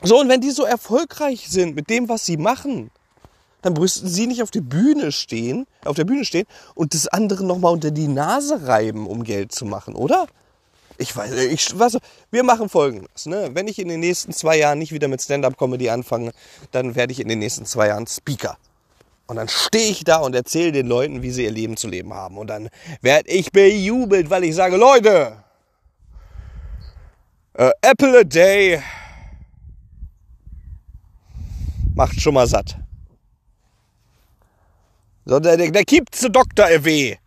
So, 0.02 0.20
und 0.20 0.30
wenn 0.30 0.42
die 0.42 0.52
so 0.52 0.64
erfolgreich 0.64 1.50
sind 1.50 1.76
mit 1.76 1.90
dem, 1.90 2.08
was 2.08 2.26
sie 2.26 2.38
machen, 2.38 2.92
dann 3.62 3.74
müssten 3.74 4.08
sie 4.08 4.28
nicht 4.28 4.44
auf 4.44 4.52
der 4.52 4.62
Bühne 4.62 5.12
stehen, 5.12 5.66
auf 5.84 5.96
der 5.96 6.06
Bühne 6.06 6.24
stehen 6.24 6.46
und 6.76 6.94
das 6.94 7.08
andere 7.08 7.44
nochmal 7.44 7.74
unter 7.74 7.92
die 7.92 8.08
Nase 8.08 8.68
reiben, 8.68 9.08
um 9.08 9.24
Geld 9.24 9.52
zu 9.52 9.66
machen, 9.66 9.96
oder? 9.96 10.28
Ich 11.00 11.16
weiß, 11.16 11.32
ich 11.34 11.78
weiß, 11.78 11.98
wir 12.32 12.44
machen 12.44 12.70
folgendes. 12.70 13.26
Ne? 13.26 13.50
Wenn 13.54 13.68
ich 13.68 13.78
in 13.78 13.88
den 13.88 14.00
nächsten 14.00 14.34
zwei 14.34 14.58
Jahren 14.58 14.80
nicht 14.80 14.92
wieder 14.92 15.08
mit 15.08 15.22
Stand-up-Comedy 15.22 15.90
anfange, 15.90 16.32
dann 16.72 16.96
werde 16.96 17.12
ich 17.12 17.20
in 17.20 17.28
den 17.28 17.40
nächsten 17.40 17.66
zwei 17.66 17.88
Jahren 17.88 18.08
Speaker. 18.08 18.58
Und 19.28 19.36
dann 19.36 19.50
stehe 19.50 19.92
ich 19.92 20.06
da 20.06 20.18
und 20.18 20.34
erzähle 20.34 20.72
den 20.72 20.88
Leuten, 20.88 21.22
wie 21.22 21.32
sie 21.32 21.44
ihr 21.44 21.52
Leben 21.52 21.76
zu 21.76 21.90
leben 21.90 22.14
haben. 22.14 22.38
Und 22.38 22.48
dann 22.48 22.70
werde 23.02 23.30
ich 23.30 23.52
bejubelt, 23.52 24.30
weil 24.30 24.46
ich 24.46 24.56
sage, 24.56 24.78
Leute, 24.78 25.44
äh, 27.54 27.72
Apple 27.82 28.20
a 28.20 28.24
day 28.24 28.82
macht 31.94 32.20
schon 32.22 32.34
mal 32.36 32.48
satt. 32.48 32.78
So, 35.26 35.42
der, 35.42 35.58
der, 35.58 35.72
der 35.72 35.84
gibt 35.84 36.16
zu 36.16 36.30
Dr. 36.30 36.70
EW. 36.70 37.18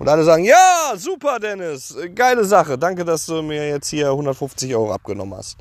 Und 0.00 0.08
alle 0.08 0.24
sagen, 0.24 0.44
ja, 0.44 0.94
super, 0.96 1.38
Dennis, 1.38 1.96
geile 2.14 2.44
Sache. 2.44 2.76
Danke, 2.76 3.04
dass 3.04 3.26
du 3.26 3.40
mir 3.42 3.68
jetzt 3.68 3.88
hier 3.88 4.08
150 4.08 4.74
Euro 4.74 4.92
abgenommen 4.92 5.38
hast 5.38 5.58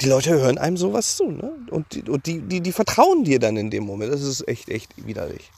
die 0.00 0.08
Leute 0.08 0.30
hören 0.30 0.58
einem 0.58 0.76
sowas 0.76 1.16
zu, 1.16 1.30
ne? 1.30 1.52
Und, 1.70 1.94
die, 1.94 2.02
und 2.08 2.26
die, 2.26 2.40
die, 2.40 2.60
die 2.60 2.72
vertrauen 2.72 3.24
dir 3.24 3.38
dann 3.38 3.56
in 3.56 3.70
dem 3.70 3.84
Moment. 3.84 4.12
Das 4.12 4.22
ist 4.22 4.46
echt, 4.46 4.68
echt 4.68 5.06
widerlich. 5.06 5.50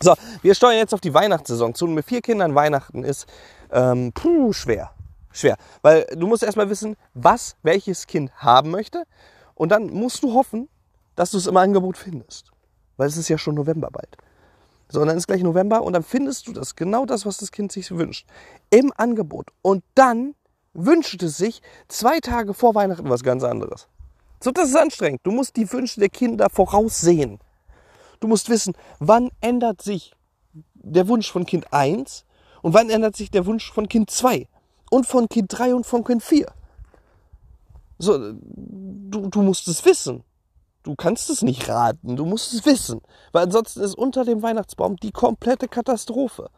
So, 0.00 0.14
wir 0.42 0.54
steuern 0.54 0.78
jetzt 0.78 0.94
auf 0.94 1.00
die 1.00 1.12
Weihnachtssaison 1.12 1.74
zu. 1.74 1.84
Und 1.84 1.94
mit 1.94 2.06
vier 2.06 2.22
Kindern 2.22 2.54
Weihnachten 2.54 3.04
ist 3.04 3.26
ähm, 3.70 4.12
puh, 4.12 4.52
schwer. 4.52 4.92
Schwer. 5.30 5.56
Weil 5.82 6.06
du 6.16 6.26
musst 6.26 6.42
erstmal 6.42 6.70
wissen, 6.70 6.96
was 7.14 7.56
welches 7.62 8.06
Kind 8.06 8.32
haben 8.36 8.70
möchte. 8.70 9.04
Und 9.54 9.70
dann 9.70 9.88
musst 9.88 10.22
du 10.22 10.32
hoffen, 10.32 10.68
dass 11.16 11.32
du 11.32 11.38
es 11.38 11.46
im 11.46 11.56
Angebot 11.56 11.98
findest. 11.98 12.50
Weil 12.96 13.08
es 13.08 13.16
ist 13.16 13.28
ja 13.28 13.38
schon 13.38 13.56
November 13.56 13.90
bald. 13.90 14.16
So, 14.88 15.02
und 15.02 15.08
dann 15.08 15.18
ist 15.18 15.26
gleich 15.26 15.42
November 15.42 15.82
und 15.82 15.92
dann 15.92 16.02
findest 16.02 16.46
du 16.46 16.52
das, 16.52 16.74
genau 16.74 17.04
das, 17.04 17.26
was 17.26 17.36
das 17.36 17.52
Kind 17.52 17.72
sich 17.72 17.90
wünscht, 17.90 18.26
im 18.70 18.90
Angebot. 18.96 19.50
Und 19.60 19.84
dann 19.94 20.34
wünscht 20.78 21.22
es 21.22 21.36
sich 21.36 21.60
zwei 21.88 22.20
Tage 22.20 22.54
vor 22.54 22.74
Weihnachten 22.74 23.10
was 23.10 23.22
ganz 23.22 23.42
anderes. 23.42 23.88
So, 24.40 24.52
das 24.52 24.68
ist 24.68 24.76
anstrengend. 24.76 25.20
Du 25.24 25.32
musst 25.32 25.56
die 25.56 25.70
Wünsche 25.72 25.98
der 26.00 26.08
Kinder 26.08 26.48
voraussehen. 26.48 27.40
Du 28.20 28.28
musst 28.28 28.48
wissen, 28.48 28.74
wann 29.00 29.30
ändert 29.40 29.82
sich 29.82 30.14
der 30.74 31.08
Wunsch 31.08 31.30
von 31.30 31.44
Kind 31.44 31.72
1 31.72 32.24
und 32.62 32.74
wann 32.74 32.90
ändert 32.90 33.16
sich 33.16 33.30
der 33.30 33.46
Wunsch 33.46 33.72
von 33.72 33.88
Kind 33.88 34.10
2 34.10 34.46
und 34.90 35.06
von 35.06 35.28
Kind 35.28 35.52
3 35.56 35.74
und 35.74 35.86
von 35.86 36.04
Kind 36.04 36.22
4. 36.22 36.46
So, 37.98 38.32
du, 38.32 39.28
du 39.28 39.42
musst 39.42 39.66
es 39.66 39.84
wissen. 39.84 40.22
Du 40.84 40.94
kannst 40.94 41.28
es 41.30 41.42
nicht 41.42 41.68
raten, 41.68 42.16
du 42.16 42.24
musst 42.24 42.54
es 42.54 42.64
wissen. 42.64 43.00
Weil 43.32 43.44
ansonsten 43.44 43.80
ist 43.80 43.96
unter 43.96 44.24
dem 44.24 44.42
Weihnachtsbaum 44.42 44.96
die 44.96 45.10
komplette 45.10 45.68
Katastrophe. 45.68 46.48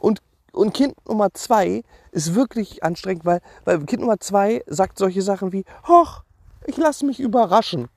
Und 0.00 0.22
und 0.52 0.72
Kind 0.74 0.94
Nummer 1.08 1.32
zwei 1.34 1.82
ist 2.12 2.34
wirklich 2.34 2.84
anstrengend, 2.84 3.24
weil, 3.24 3.40
weil 3.64 3.84
Kind 3.84 4.00
Nummer 4.02 4.20
zwei 4.20 4.62
sagt 4.66 4.98
solche 4.98 5.22
Sachen 5.22 5.52
wie, 5.52 5.64
ach, 5.82 6.22
ich 6.66 6.76
lasse 6.76 7.06
mich 7.06 7.20
überraschen. 7.20 7.88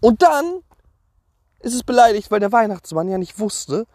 Und 0.00 0.22
dann 0.22 0.60
ist 1.60 1.74
es 1.74 1.82
beleidigt, 1.82 2.30
weil 2.30 2.40
der 2.40 2.52
Weihnachtsmann 2.52 3.08
ja 3.08 3.18
nicht 3.18 3.38
wusste, 3.38 3.86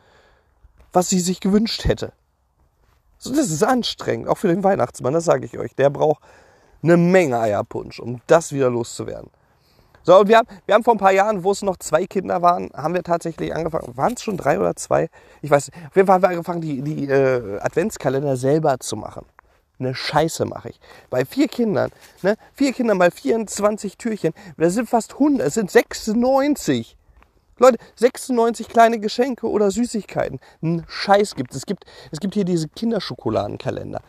was 0.91 1.09
sie 1.09 1.19
sich 1.19 1.39
gewünscht 1.39 1.85
hätte. 1.85 2.11
So, 3.17 3.33
das 3.33 3.49
ist 3.49 3.63
anstrengend, 3.63 4.27
auch 4.27 4.37
für 4.37 4.47
den 4.47 4.63
Weihnachtsmann, 4.63 5.13
das 5.13 5.25
sage 5.25 5.45
ich 5.45 5.57
euch. 5.57 5.75
Der 5.75 5.89
braucht 5.89 6.21
eine 6.83 6.97
Menge 6.97 7.39
Eierpunsch, 7.39 7.99
um 7.99 8.19
das 8.27 8.51
wieder 8.51 8.69
loszuwerden. 8.69 9.29
So, 10.03 10.19
und 10.19 10.27
wir 10.27 10.37
haben, 10.37 10.47
wir 10.65 10.75
haben 10.75 10.83
vor 10.83 10.95
ein 10.95 10.99
paar 10.99 11.11
Jahren, 11.11 11.43
wo 11.43 11.51
es 11.51 11.61
noch 11.61 11.77
zwei 11.77 12.05
Kinder 12.07 12.41
waren, 12.41 12.71
haben 12.73 12.93
wir 12.93 13.03
tatsächlich 13.03 13.53
angefangen, 13.53 13.95
waren 13.95 14.13
es 14.13 14.23
schon 14.23 14.37
drei 14.37 14.59
oder 14.59 14.75
zwei? 14.75 15.09
Ich 15.41 15.51
weiß 15.51 15.67
nicht. 15.67 15.87
Auf 15.87 15.95
jeden 15.95 16.07
Fall 16.07 16.15
haben 16.15 16.23
wir 16.23 16.29
angefangen, 16.29 16.61
die, 16.61 16.81
die 16.81 17.07
äh, 17.07 17.59
Adventskalender 17.59 18.35
selber 18.35 18.79
zu 18.79 18.95
machen. 18.95 19.25
Eine 19.79 19.95
Scheiße 19.95 20.45
mache 20.45 20.69
ich. 20.69 20.79
Bei 21.09 21.25
vier 21.25 21.47
Kindern, 21.47 21.91
ne? 22.21 22.35
Vier 22.53 22.71
Kinder 22.73 22.93
mal 22.93 23.11
24 23.11 23.97
Türchen, 23.97 24.33
das 24.57 24.73
sind 24.73 24.89
fast 24.89 25.13
100, 25.13 25.47
es 25.47 25.55
sind 25.55 25.71
96. 25.71 26.97
Leute, 27.57 27.77
96 27.95 28.69
kleine 28.69 28.99
Geschenke 28.99 29.47
oder 29.47 29.69
Süßigkeiten. 29.69 30.39
Ein 30.63 30.83
Scheiß 30.87 31.35
gibt 31.35 31.53
es. 31.53 31.67
Gibt, 31.67 31.85
es 32.11 32.19
gibt 32.19 32.33
hier 32.33 32.43
diese 32.43 32.67
Kinderschokoladenkalender. 32.69 34.01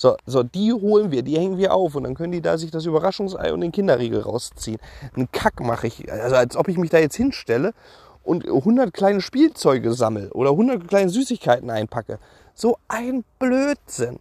So, 0.00 0.16
so, 0.26 0.44
die 0.44 0.72
holen 0.72 1.10
wir, 1.10 1.22
die 1.22 1.36
hängen 1.36 1.58
wir 1.58 1.74
auf 1.74 1.96
und 1.96 2.04
dann 2.04 2.14
können 2.14 2.30
die 2.30 2.40
da 2.40 2.56
sich 2.56 2.70
das 2.70 2.86
Überraschungsei 2.86 3.52
und 3.52 3.60
den 3.60 3.72
Kinderriegel 3.72 4.20
rausziehen. 4.20 4.78
Einen 5.16 5.30
Kack 5.32 5.58
mache 5.58 5.88
ich, 5.88 6.10
also 6.10 6.36
als 6.36 6.56
ob 6.56 6.68
ich 6.68 6.78
mich 6.78 6.90
da 6.90 6.98
jetzt 6.98 7.16
hinstelle 7.16 7.74
und 8.22 8.46
100 8.46 8.94
kleine 8.94 9.20
Spielzeuge 9.20 9.92
sammle 9.92 10.30
oder 10.30 10.50
100 10.50 10.86
kleine 10.86 11.10
Süßigkeiten 11.10 11.68
einpacke. 11.68 12.20
So 12.54 12.78
ein 12.86 13.24
Blödsinn. 13.40 14.20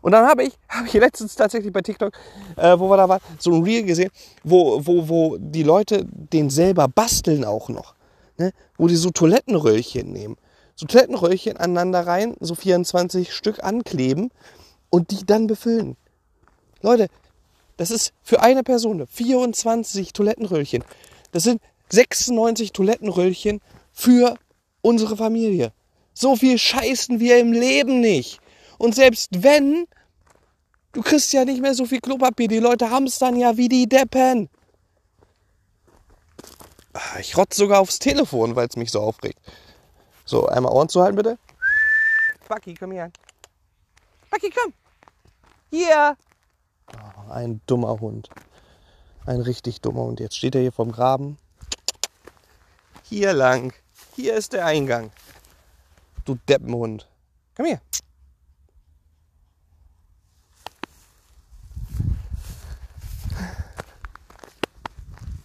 Und 0.00 0.12
dann 0.12 0.26
habe 0.26 0.44
ich, 0.44 0.54
habe 0.70 0.86
ich 0.86 0.94
letztens 0.94 1.34
tatsächlich 1.36 1.74
bei 1.74 1.82
TikTok, 1.82 2.14
äh, 2.56 2.78
wo 2.78 2.88
wir 2.88 2.96
da 2.96 3.06
waren, 3.06 3.20
so 3.38 3.52
ein 3.52 3.62
Reel 3.62 3.84
gesehen, 3.84 4.10
wo, 4.42 4.80
wo, 4.84 5.10
wo 5.10 5.36
die 5.38 5.62
Leute 5.62 6.06
den 6.06 6.48
selber 6.48 6.88
basteln 6.88 7.44
auch 7.44 7.68
noch. 7.68 7.94
Ne? 8.38 8.52
Wo 8.78 8.88
die 8.88 8.96
so 8.96 9.10
Toilettenröllchen 9.10 10.10
nehmen. 10.10 10.38
So 10.74 10.86
Toilettenröllchen 10.86 11.58
aneinander 11.58 12.06
rein, 12.06 12.34
so 12.40 12.54
24 12.54 13.34
Stück 13.34 13.62
ankleben 13.62 14.30
und 14.92 15.10
die 15.10 15.24
dann 15.24 15.46
befüllen. 15.46 15.96
Leute, 16.82 17.08
das 17.78 17.90
ist 17.90 18.12
für 18.22 18.42
eine 18.42 18.62
Person 18.62 19.06
24 19.06 20.12
Toilettenröllchen. 20.12 20.84
Das 21.32 21.44
sind 21.44 21.60
96 21.88 22.72
Toilettenröllchen 22.72 23.60
für 23.90 24.36
unsere 24.82 25.16
Familie. 25.16 25.72
So 26.12 26.36
viel 26.36 26.58
scheißen 26.58 27.20
wir 27.20 27.38
im 27.40 27.52
Leben 27.52 28.00
nicht. 28.00 28.40
Und 28.76 28.94
selbst 28.94 29.42
wenn, 29.42 29.86
du 30.92 31.00
kriegst 31.00 31.32
ja 31.32 31.46
nicht 31.46 31.62
mehr 31.62 31.74
so 31.74 31.86
viel 31.86 32.00
Klopapier. 32.00 32.48
Die 32.48 32.58
Leute 32.58 32.90
haben 32.90 33.06
es 33.06 33.18
dann 33.18 33.36
ja 33.36 33.56
wie 33.56 33.68
die 33.68 33.88
Deppen. 33.88 34.50
Ah, 36.92 37.18
ich 37.18 37.34
rotze 37.38 37.58
sogar 37.58 37.80
aufs 37.80 37.98
Telefon, 37.98 38.54
weil 38.56 38.68
es 38.68 38.76
mich 38.76 38.90
so 38.90 39.00
aufregt. 39.00 39.38
So, 40.26 40.46
einmal 40.46 40.72
Ohren 40.72 40.90
zu 40.90 41.02
halten, 41.02 41.16
bitte. 41.16 41.38
Bucky, 42.46 42.74
komm 42.74 42.92
her. 42.92 43.10
Bucky, 44.30 44.50
komm. 44.50 44.74
Hier! 45.72 46.18
Oh, 46.92 47.30
ein 47.30 47.62
dummer 47.66 47.98
Hund. 47.98 48.28
Ein 49.24 49.40
richtig 49.40 49.80
dummer 49.80 50.02
Hund. 50.02 50.20
Jetzt 50.20 50.36
steht 50.36 50.54
er 50.54 50.60
hier 50.60 50.70
vorm 50.70 50.92
Graben. 50.92 51.38
Hier 53.04 53.32
lang. 53.32 53.72
Hier 54.14 54.34
ist 54.34 54.52
der 54.52 54.66
Eingang. 54.66 55.10
Du 56.26 56.34
Deppenhund. 56.46 57.08
Komm 57.56 57.64
her. 57.64 57.80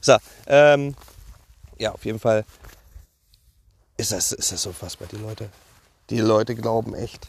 So, 0.01 0.17
ähm, 0.47 0.93
ja, 1.77 1.93
auf 1.93 2.03
jeden 2.03 2.19
Fall 2.19 2.43
ist 3.95 4.11
das, 4.11 4.33
ist 4.33 4.51
das 4.51 4.61
so 4.61 4.73
fassbar, 4.73 5.07
die 5.07 5.17
Leute. 5.17 5.49
Die 6.09 6.19
Leute 6.19 6.53
glauben 6.55 6.95
echt, 6.95 7.27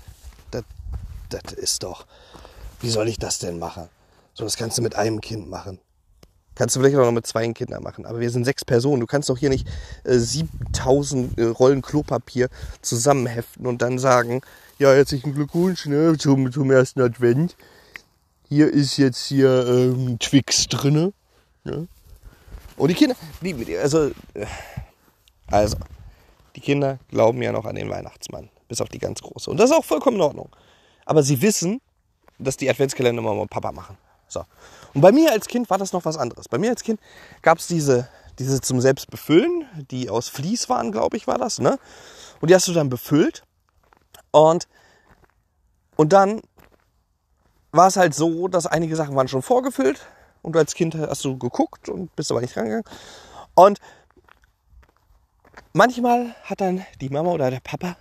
das 0.50 1.52
ist 1.54 1.84
doch, 1.84 2.04
wie 2.80 2.90
soll 2.90 3.08
ich 3.08 3.18
das 3.18 3.38
denn 3.38 3.58
machen? 3.58 3.88
So, 4.34 4.44
das 4.44 4.56
kannst 4.56 4.78
du 4.78 4.82
mit 4.82 4.94
einem 4.94 5.20
Kind 5.20 5.48
machen. 5.48 5.80
Kannst 6.54 6.74
du 6.74 6.80
vielleicht 6.80 6.96
auch 6.96 7.04
noch 7.04 7.12
mit 7.12 7.26
zwei 7.26 7.46
Kindern 7.52 7.84
machen. 7.84 8.04
Aber 8.04 8.18
wir 8.18 8.30
sind 8.30 8.44
sechs 8.44 8.64
Personen. 8.64 9.00
Du 9.00 9.06
kannst 9.06 9.28
doch 9.28 9.38
hier 9.38 9.48
nicht 9.48 9.68
äh, 10.02 10.18
7000 10.18 11.38
äh, 11.38 11.44
Rollen 11.44 11.82
Klopapier 11.82 12.48
zusammenheften 12.82 13.64
und 13.66 13.80
dann 13.80 14.00
sagen, 14.00 14.40
ja, 14.78 14.92
herzlichen 14.92 15.34
Glückwunsch 15.34 15.86
ne, 15.86 16.16
zum, 16.18 16.50
zum 16.50 16.70
ersten 16.72 17.00
Advent. 17.00 17.56
Hier 18.48 18.72
ist 18.72 18.96
jetzt 18.96 19.26
hier 19.26 19.66
ähm, 19.68 20.18
Twix 20.18 20.66
drinne. 20.66 21.12
Ne? 21.62 21.86
Und 22.76 22.88
die 22.88 22.94
Kinder, 22.94 23.14
die, 23.40 23.76
also, 23.76 24.08
äh, 24.34 24.46
also, 25.46 25.76
die 26.56 26.60
Kinder 26.60 26.98
glauben 27.08 27.40
ja 27.40 27.52
noch 27.52 27.66
an 27.66 27.76
den 27.76 27.88
Weihnachtsmann. 27.88 28.50
Bis 28.66 28.80
auf 28.80 28.88
die 28.88 28.98
ganz 28.98 29.22
große. 29.22 29.48
Und 29.48 29.58
das 29.58 29.70
ist 29.70 29.76
auch 29.76 29.84
vollkommen 29.84 30.16
in 30.16 30.22
Ordnung. 30.22 30.50
Aber 31.04 31.22
sie 31.22 31.40
wissen, 31.40 31.80
dass 32.38 32.56
die 32.56 32.68
Adventskalender 32.68 33.22
Mama 33.22 33.42
und 33.42 33.50
Papa 33.50 33.72
machen. 33.72 33.96
So. 34.28 34.44
Und 34.94 35.00
bei 35.00 35.12
mir 35.12 35.32
als 35.32 35.48
Kind 35.48 35.70
war 35.70 35.78
das 35.78 35.92
noch 35.92 36.04
was 36.04 36.16
anderes. 36.16 36.48
Bei 36.48 36.58
mir 36.58 36.70
als 36.70 36.82
Kind 36.82 37.00
gab 37.42 37.58
es 37.58 37.66
diese, 37.66 38.08
diese 38.38 38.60
zum 38.60 38.80
Selbstbefüllen, 38.80 39.66
die 39.90 40.10
aus 40.10 40.28
Vlies 40.28 40.68
waren, 40.68 40.92
glaube 40.92 41.16
ich, 41.16 41.26
war 41.26 41.38
das. 41.38 41.58
Ne? 41.58 41.78
Und 42.40 42.50
die 42.50 42.54
hast 42.54 42.68
du 42.68 42.72
dann 42.72 42.88
befüllt. 42.88 43.42
Und, 44.30 44.68
und 45.96 46.12
dann 46.12 46.42
war 47.72 47.88
es 47.88 47.96
halt 47.96 48.14
so, 48.14 48.48
dass 48.48 48.66
einige 48.66 48.96
Sachen 48.96 49.16
waren 49.16 49.28
schon 49.28 49.42
vorgefüllt. 49.42 50.00
Und 50.42 50.56
als 50.56 50.74
Kind 50.74 50.94
hast 50.94 51.24
du 51.24 51.36
geguckt 51.36 51.88
und 51.88 52.14
bist 52.14 52.30
aber 52.30 52.40
nicht 52.40 52.56
rangegangen. 52.56 52.84
Und 53.54 53.78
manchmal 55.72 56.34
hat 56.44 56.60
dann 56.60 56.84
die 57.00 57.08
Mama 57.08 57.30
oder 57.32 57.50
der 57.50 57.60
Papa 57.60 57.96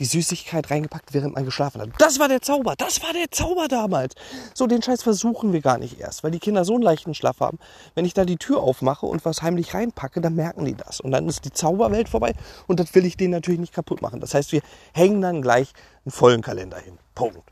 die 0.00 0.06
Süßigkeit 0.06 0.70
reingepackt, 0.70 1.12
während 1.12 1.34
man 1.34 1.44
geschlafen 1.44 1.80
hat. 1.82 1.90
Das 1.98 2.18
war 2.18 2.26
der 2.26 2.40
Zauber, 2.40 2.74
das 2.76 3.02
war 3.02 3.12
der 3.12 3.30
Zauber 3.30 3.68
damals. 3.68 4.14
So, 4.54 4.66
den 4.66 4.82
Scheiß 4.82 5.02
versuchen 5.02 5.52
wir 5.52 5.60
gar 5.60 5.78
nicht 5.78 6.00
erst, 6.00 6.24
weil 6.24 6.30
die 6.30 6.40
Kinder 6.40 6.64
so 6.64 6.74
einen 6.74 6.82
leichten 6.82 7.14
Schlaf 7.14 7.40
haben. 7.40 7.58
Wenn 7.94 8.06
ich 8.06 8.14
da 8.14 8.24
die 8.24 8.38
Tür 8.38 8.62
aufmache 8.62 9.06
und 9.06 9.24
was 9.24 9.42
heimlich 9.42 9.74
reinpacke, 9.74 10.20
dann 10.20 10.34
merken 10.34 10.64
die 10.64 10.74
das. 10.74 11.00
Und 11.00 11.10
dann 11.12 11.28
ist 11.28 11.44
die 11.44 11.52
Zauberwelt 11.52 12.08
vorbei 12.08 12.32
und 12.66 12.80
das 12.80 12.94
will 12.94 13.04
ich 13.04 13.16
denen 13.16 13.32
natürlich 13.32 13.60
nicht 13.60 13.74
kaputt 13.74 14.00
machen. 14.02 14.20
Das 14.20 14.34
heißt, 14.34 14.52
wir 14.52 14.62
hängen 14.94 15.20
dann 15.20 15.42
gleich 15.42 15.72
einen 16.04 16.12
vollen 16.12 16.40
Kalender 16.40 16.78
hin. 16.78 16.98
Punkt. 17.14 17.42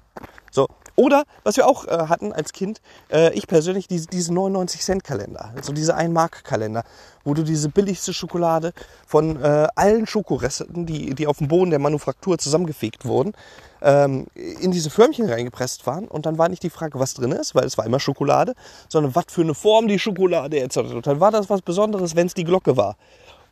So, 0.50 0.66
oder, 0.98 1.26
was 1.44 1.56
wir 1.56 1.68
auch 1.68 1.86
äh, 1.86 2.08
hatten 2.08 2.32
als 2.32 2.52
Kind, 2.52 2.80
äh, 3.12 3.32
ich 3.32 3.46
persönlich, 3.46 3.86
diese, 3.86 4.08
diese 4.08 4.32
99-Cent-Kalender, 4.32 5.52
also 5.54 5.72
diese 5.72 5.96
1-Mark-Kalender, 5.96 6.82
wo 7.22 7.34
du 7.34 7.44
diese 7.44 7.68
billigste 7.68 8.12
Schokolade 8.12 8.72
von 9.06 9.40
äh, 9.40 9.68
allen 9.76 10.08
Schokoresten, 10.08 10.86
die, 10.86 11.14
die 11.14 11.28
auf 11.28 11.38
dem 11.38 11.46
Boden 11.46 11.70
der 11.70 11.78
Manufaktur 11.78 12.36
zusammengefegt 12.36 13.04
wurden, 13.04 13.34
ähm, 13.80 14.26
in 14.34 14.72
diese 14.72 14.90
Förmchen 14.90 15.30
reingepresst 15.30 15.86
waren. 15.86 16.08
Und 16.08 16.26
dann 16.26 16.36
war 16.36 16.48
nicht 16.48 16.64
die 16.64 16.70
Frage, 16.70 16.98
was 16.98 17.14
drin 17.14 17.30
ist, 17.30 17.54
weil 17.54 17.64
es 17.64 17.78
war 17.78 17.86
immer 17.86 18.00
Schokolade, 18.00 18.56
sondern 18.88 19.14
was 19.14 19.26
für 19.28 19.42
eine 19.42 19.54
Form 19.54 19.86
die 19.86 20.00
Schokolade 20.00 20.60
hat. 20.60 20.76
Und 20.76 21.06
dann 21.06 21.20
war 21.20 21.30
das 21.30 21.48
was 21.48 21.62
Besonderes, 21.62 22.16
wenn 22.16 22.26
es 22.26 22.34
die 22.34 22.42
Glocke 22.42 22.76
war. 22.76 22.96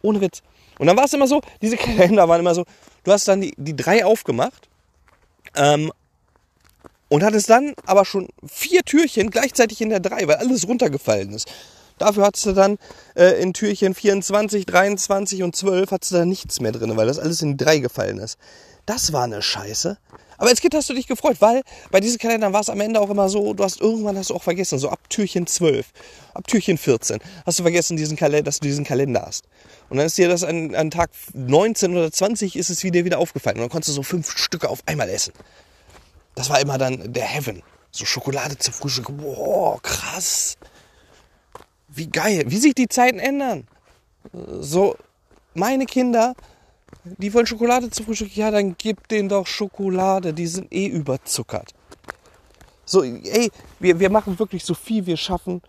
Ohne 0.03 0.21
Witz. 0.21 0.43
Und 0.81 0.89
dann 0.89 0.97
war 0.97 1.05
es 1.05 1.13
immer 1.13 1.29
so, 1.29 1.41
diese 1.63 1.77
Kalender 1.77 2.29
waren 2.29 2.41
immer 2.41 2.57
so, 2.57 2.65
du 3.05 3.13
hast 3.13 3.29
dann 3.29 3.41
die, 3.41 3.55
die 3.57 3.77
drei 3.77 4.05
aufgemacht 4.05 4.69
ähm, 5.55 5.93
und 7.09 7.23
hattest 7.23 7.51
dann 7.51 7.75
aber 7.87 8.05
schon 8.05 8.29
vier 8.47 8.83
Türchen 8.83 9.31
gleichzeitig 9.31 9.81
in 9.81 9.91
der 9.91 10.01
3, 10.01 10.27
weil 10.29 10.37
alles 10.37 10.67
runtergefallen 10.67 11.33
ist. 11.33 11.49
Dafür 11.99 12.25
hattest 12.25 12.47
du 12.47 12.53
dann 12.53 12.79
äh, 13.15 13.41
in 13.41 13.55
Türchen 13.55 13.95
24, 13.95 14.67
23 14.67 15.43
und 15.43 15.57
12 15.57 15.91
hattest 15.91 16.13
du 16.13 16.17
da 16.17 16.25
nichts 16.27 16.61
mehr 16.61 16.73
drin, 16.73 16.97
weil 16.97 17.07
das 17.07 17.19
alles 17.19 17.41
in 17.41 17.57
die 17.57 17.65
3 17.65 17.79
gefallen 17.79 18.19
ist. 18.19 18.39
Das 18.85 19.13
war 19.13 19.25
eine 19.25 19.43
Scheiße. 19.43 19.99
Aber 20.39 20.51
als 20.51 20.61
Kind 20.61 20.75
hast 20.75 20.91
du 20.91 20.95
dich 20.95 21.07
gefreut, 21.07 21.37
weil 21.41 21.63
bei 21.91 22.01
diesen 22.01 22.19
Kalendern 22.19 22.53
war 22.53 22.61
es 22.61 22.69
am 22.69 22.81
Ende 22.81 23.01
auch 23.01 23.09
immer 23.09 23.29
so, 23.31 23.55
du 23.55 23.65
hast 23.65 23.81
irgendwann 23.81 24.19
hast 24.19 24.31
du 24.31 24.35
auch 24.35 24.43
vergessen, 24.43 24.79
so 24.79 24.91
ab 24.91 25.01
Türchen 25.09 25.47
12, 25.47 25.87
ab 26.35 26.47
Türchen 26.47 26.77
14 26.77 27.19
hast 27.47 27.59
du 27.59 27.63
vergessen, 27.63 27.97
diesen 27.97 28.17
Kalender, 28.17 28.45
dass 28.45 28.61
du 28.61 28.67
diesen 28.67 28.85
Kalender 28.85 29.25
hast. 29.27 29.47
Und 29.89 29.97
dann 29.97 30.07
ist 30.07 30.19
dir 30.19 30.29
das 30.29 30.45
an, 30.45 30.75
an 30.75 30.91
Tag 30.91 31.11
19 31.33 31.97
oder 31.97 32.13
20 32.13 32.57
ist 32.57 32.69
es 32.69 32.85
wieder 32.85 33.05
wieder 33.05 33.19
aufgefallen. 33.19 33.57
Und 33.57 33.63
dann 33.63 33.71
konntest 33.71 33.91
du 33.91 33.95
so 33.95 34.03
fünf 34.03 34.37
Stücke 34.37 34.69
auf 34.69 34.81
einmal 34.87 35.09
essen. 35.09 35.33
Das 36.37 36.51
war 36.51 36.61
immer 36.61 36.79
dann 36.79 37.13
der 37.13 37.25
Heaven. 37.25 37.63
So 37.91 38.05
Schokolade 38.05 38.57
zum 38.59 38.75
Frühstück. 38.75 39.09
Boah, 39.17 39.81
krass. 39.83 40.57
Wie 41.89 42.09
geil. 42.09 42.45
Wie 42.47 42.59
sich 42.59 42.75
die 42.75 42.89
Zeiten 42.89 43.19
ändern. 43.19 43.67
So, 44.61 44.97
meine 45.55 45.87
Kinder, 45.87 46.35
die 47.05 47.33
wollen 47.33 47.47
Schokolade 47.47 47.91
zum 47.91 48.05
Frühstück. 48.05 48.37
Ja, 48.37 48.51
dann 48.51 48.77
gib 48.77 49.09
denen 49.09 49.31
doch 49.31 49.47
Schokolade. 49.47 50.35
Die 50.35 50.47
sind 50.47 50.73
eh 50.73 50.87
überzuckert. 50.87 51.73
So, 52.85 53.03
ey, 53.03 53.51
wir, 53.81 53.99
wir 53.99 54.11
machen 54.11 54.39
wirklich 54.39 54.65
so 54.65 54.75
viel 54.75 55.07
wir 55.07 55.17
schaffen 55.17 55.63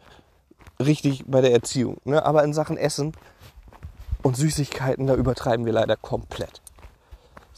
richtig 0.80 1.24
bei 1.28 1.40
der 1.40 1.54
Erziehung. 1.54 1.98
Ne? 2.04 2.24
Aber 2.24 2.44
in 2.44 2.54
Sachen 2.54 2.78
Essen 2.78 3.14
und 4.22 4.36
Süßigkeiten, 4.36 5.08
da 5.08 5.16
übertreiben 5.16 5.66
wir 5.66 5.74
leider 5.74 5.96
komplett. 5.96 6.62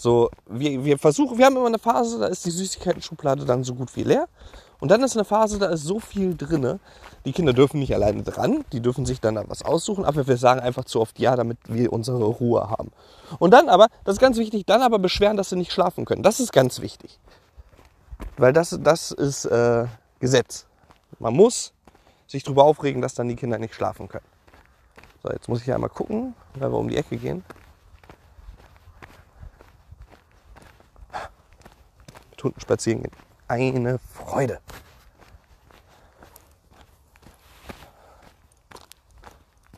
So, 0.02 0.30
wir, 0.48 0.86
wir 0.86 0.98
versuchen, 0.98 1.38
wir 1.38 1.46
haben 1.46 1.58
immer 1.58 1.66
eine 1.66 1.78
Phase, 1.78 2.20
da 2.20 2.28
ist 2.28 2.46
die 2.46 2.52
Süßigkeiten-Schublade 2.52 3.44
dann 3.44 3.66
so 3.66 3.76
gut 3.76 3.94
wie 3.98 4.04
leer. 4.04 4.30
Und 4.80 4.92
dann 4.92 5.04
ist 5.04 5.18
eine 5.18 5.26
Phase, 5.26 5.60
da 5.60 5.66
ist 5.66 5.84
so 5.84 6.00
viel 6.00 6.38
drin. 6.38 6.80
Die 7.26 7.34
Kinder 7.34 7.52
dürfen 7.52 7.82
nicht 7.82 7.94
alleine 7.94 8.24
dran, 8.24 8.64
die 8.72 8.80
dürfen 8.80 9.06
sich 9.06 9.20
dann 9.20 9.38
was 9.50 9.62
aussuchen, 9.62 10.06
aber 10.06 10.26
wir 10.26 10.38
sagen 10.38 10.62
einfach 10.62 10.86
zu 10.86 11.02
oft 11.02 11.20
ja, 11.20 11.36
damit 11.36 11.58
wir 11.68 11.92
unsere 11.92 12.24
Ruhe 12.24 12.70
haben. 12.70 12.94
Und 13.40 13.52
dann 13.52 13.68
aber, 13.68 13.88
das 14.06 14.14
ist 14.14 14.22
ganz 14.22 14.38
wichtig, 14.38 14.66
dann 14.66 14.84
aber 14.84 15.00
beschweren, 15.00 15.36
dass 15.36 15.50
sie 15.50 15.58
nicht 15.58 15.74
schlafen 15.74 16.06
können. 16.06 16.24
Das 16.24 16.40
ist 16.40 16.54
ganz 16.54 16.80
wichtig. 16.80 17.20
Weil 18.38 18.54
das, 18.54 18.80
das 18.82 19.12
ist 19.12 19.44
äh, 19.48 19.86
Gesetz. 20.22 20.66
Man 21.20 21.34
muss 21.34 21.74
sich 22.26 22.44
darüber 22.44 22.64
aufregen, 22.64 23.02
dass 23.02 23.16
dann 23.16 23.28
die 23.28 23.36
Kinder 23.36 23.60
nicht 23.60 23.74
schlafen 23.74 24.08
können. 24.08 24.26
So, 25.24 25.30
jetzt 25.30 25.50
muss 25.50 25.62
ich 25.62 25.74
einmal 25.74 25.90
gucken, 25.90 26.36
weil 26.54 26.72
wir 26.72 26.78
um 26.78 26.88
die 26.88 26.96
Ecke 26.96 27.18
gehen. 27.18 27.44
Mit 32.40 32.46
Hunden 32.46 32.62
spazieren 32.62 33.04
gehen. 33.04 33.12
Eine 33.50 34.00
Freude. 34.00 34.62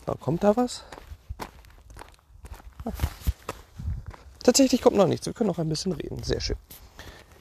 So, 0.05 0.13
kommt 0.13 0.43
da 0.43 0.55
was? 0.55 0.83
Tatsächlich 4.43 4.83
kommt 4.83 4.95
noch 4.95 5.07
nichts. 5.07 5.25
Wir 5.25 5.33
können 5.33 5.47
noch 5.47 5.57
ein 5.57 5.69
bisschen 5.69 5.91
reden. 5.91 6.21
Sehr 6.21 6.39
schön. 6.39 6.57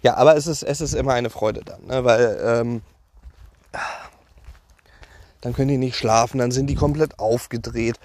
Ja, 0.00 0.16
aber 0.16 0.36
es 0.36 0.46
ist, 0.46 0.62
es 0.62 0.80
ist 0.80 0.94
immer 0.94 1.12
eine 1.12 1.28
Freude 1.28 1.60
dann, 1.64 1.84
ne? 1.84 2.02
weil 2.02 2.40
ähm, 2.42 2.82
dann 5.42 5.52
können 5.52 5.68
die 5.68 5.76
nicht 5.76 5.96
schlafen, 5.96 6.38
dann 6.38 6.50
sind 6.50 6.68
die 6.68 6.76
komplett 6.76 7.18
aufgedreht. 7.18 8.00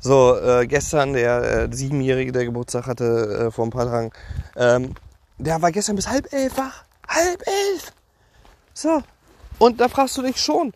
So, 0.00 0.36
äh, 0.38 0.66
gestern 0.66 1.14
der 1.14 1.42
äh, 1.42 1.74
Siebenjährige, 1.74 2.32
der 2.32 2.44
Geburtstag 2.44 2.86
hatte 2.86 3.46
äh, 3.46 3.50
vor 3.50 3.64
ein 3.64 3.70
paar 3.70 3.86
Tagen, 3.86 4.10
ähm, 4.56 4.94
der 5.42 5.60
war 5.60 5.72
gestern 5.72 5.96
bis 5.96 6.08
halb 6.08 6.32
elf 6.32 6.56
wach. 6.56 6.84
Halb 7.08 7.42
elf! 7.46 7.92
So, 8.74 9.02
und 9.58 9.80
da 9.80 9.88
fragst 9.88 10.16
du 10.16 10.22
dich 10.22 10.40
schon, 10.40 10.72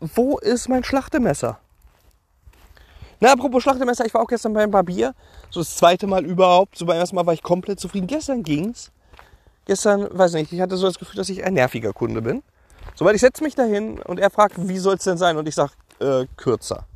wo 0.00 0.38
ist 0.38 0.68
mein 0.68 0.84
Schlachtemesser? 0.84 1.58
Na, 3.20 3.32
apropos 3.32 3.62
Schlachtemesser, 3.62 4.06
ich 4.06 4.14
war 4.14 4.22
auch 4.22 4.26
gestern 4.26 4.54
beim 4.54 4.70
Barbier. 4.70 5.14
So 5.50 5.60
das 5.60 5.76
zweite 5.76 6.06
Mal 6.06 6.24
überhaupt. 6.24 6.78
So 6.78 6.86
beim 6.86 6.96
ersten 6.96 7.16
Mal 7.16 7.26
war 7.26 7.34
ich 7.34 7.42
komplett 7.42 7.78
zufrieden. 7.78 8.06
Gestern 8.06 8.42
ging's. 8.42 8.90
Gestern, 9.66 10.08
weiß 10.10 10.32
nicht, 10.34 10.52
ich 10.52 10.60
hatte 10.60 10.76
so 10.78 10.86
das 10.86 10.98
Gefühl, 10.98 11.16
dass 11.16 11.28
ich 11.28 11.44
ein 11.44 11.52
nerviger 11.52 11.92
Kunde 11.92 12.22
bin. 12.22 12.42
Soweit 12.94 13.14
ich 13.14 13.20
setze 13.20 13.44
mich 13.44 13.54
dahin 13.54 14.00
und 14.00 14.18
er 14.18 14.30
fragt, 14.30 14.54
wie 14.56 14.78
soll 14.78 14.94
es 14.94 15.04
denn 15.04 15.18
sein? 15.18 15.36
Und 15.36 15.46
ich 15.46 15.54
sage, 15.54 15.72
äh, 16.00 16.26
kürzer. 16.36 16.86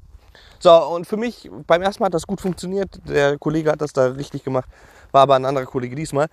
So, 0.61 0.73
und 0.73 1.07
für 1.07 1.19
mich, 1.19 1.51
beim 1.67 1.83
ersten 1.83 2.03
Mal 2.03 2.07
hat 2.07 2.15
das 2.15 2.27
gut 2.27 2.41
funktioniert. 2.41 3.01
Der 3.07 3.39
Kollege 3.39 3.71
hat 3.71 3.83
das 3.83 3.93
da 3.93 4.07
richtig 4.07 4.45
gemacht. 4.45 4.69
War 5.13 5.23
aber 5.23 5.35
ein 5.35 5.45
anderer 5.45 5.67
Kollege 5.67 5.95
diesmal. 5.95 6.29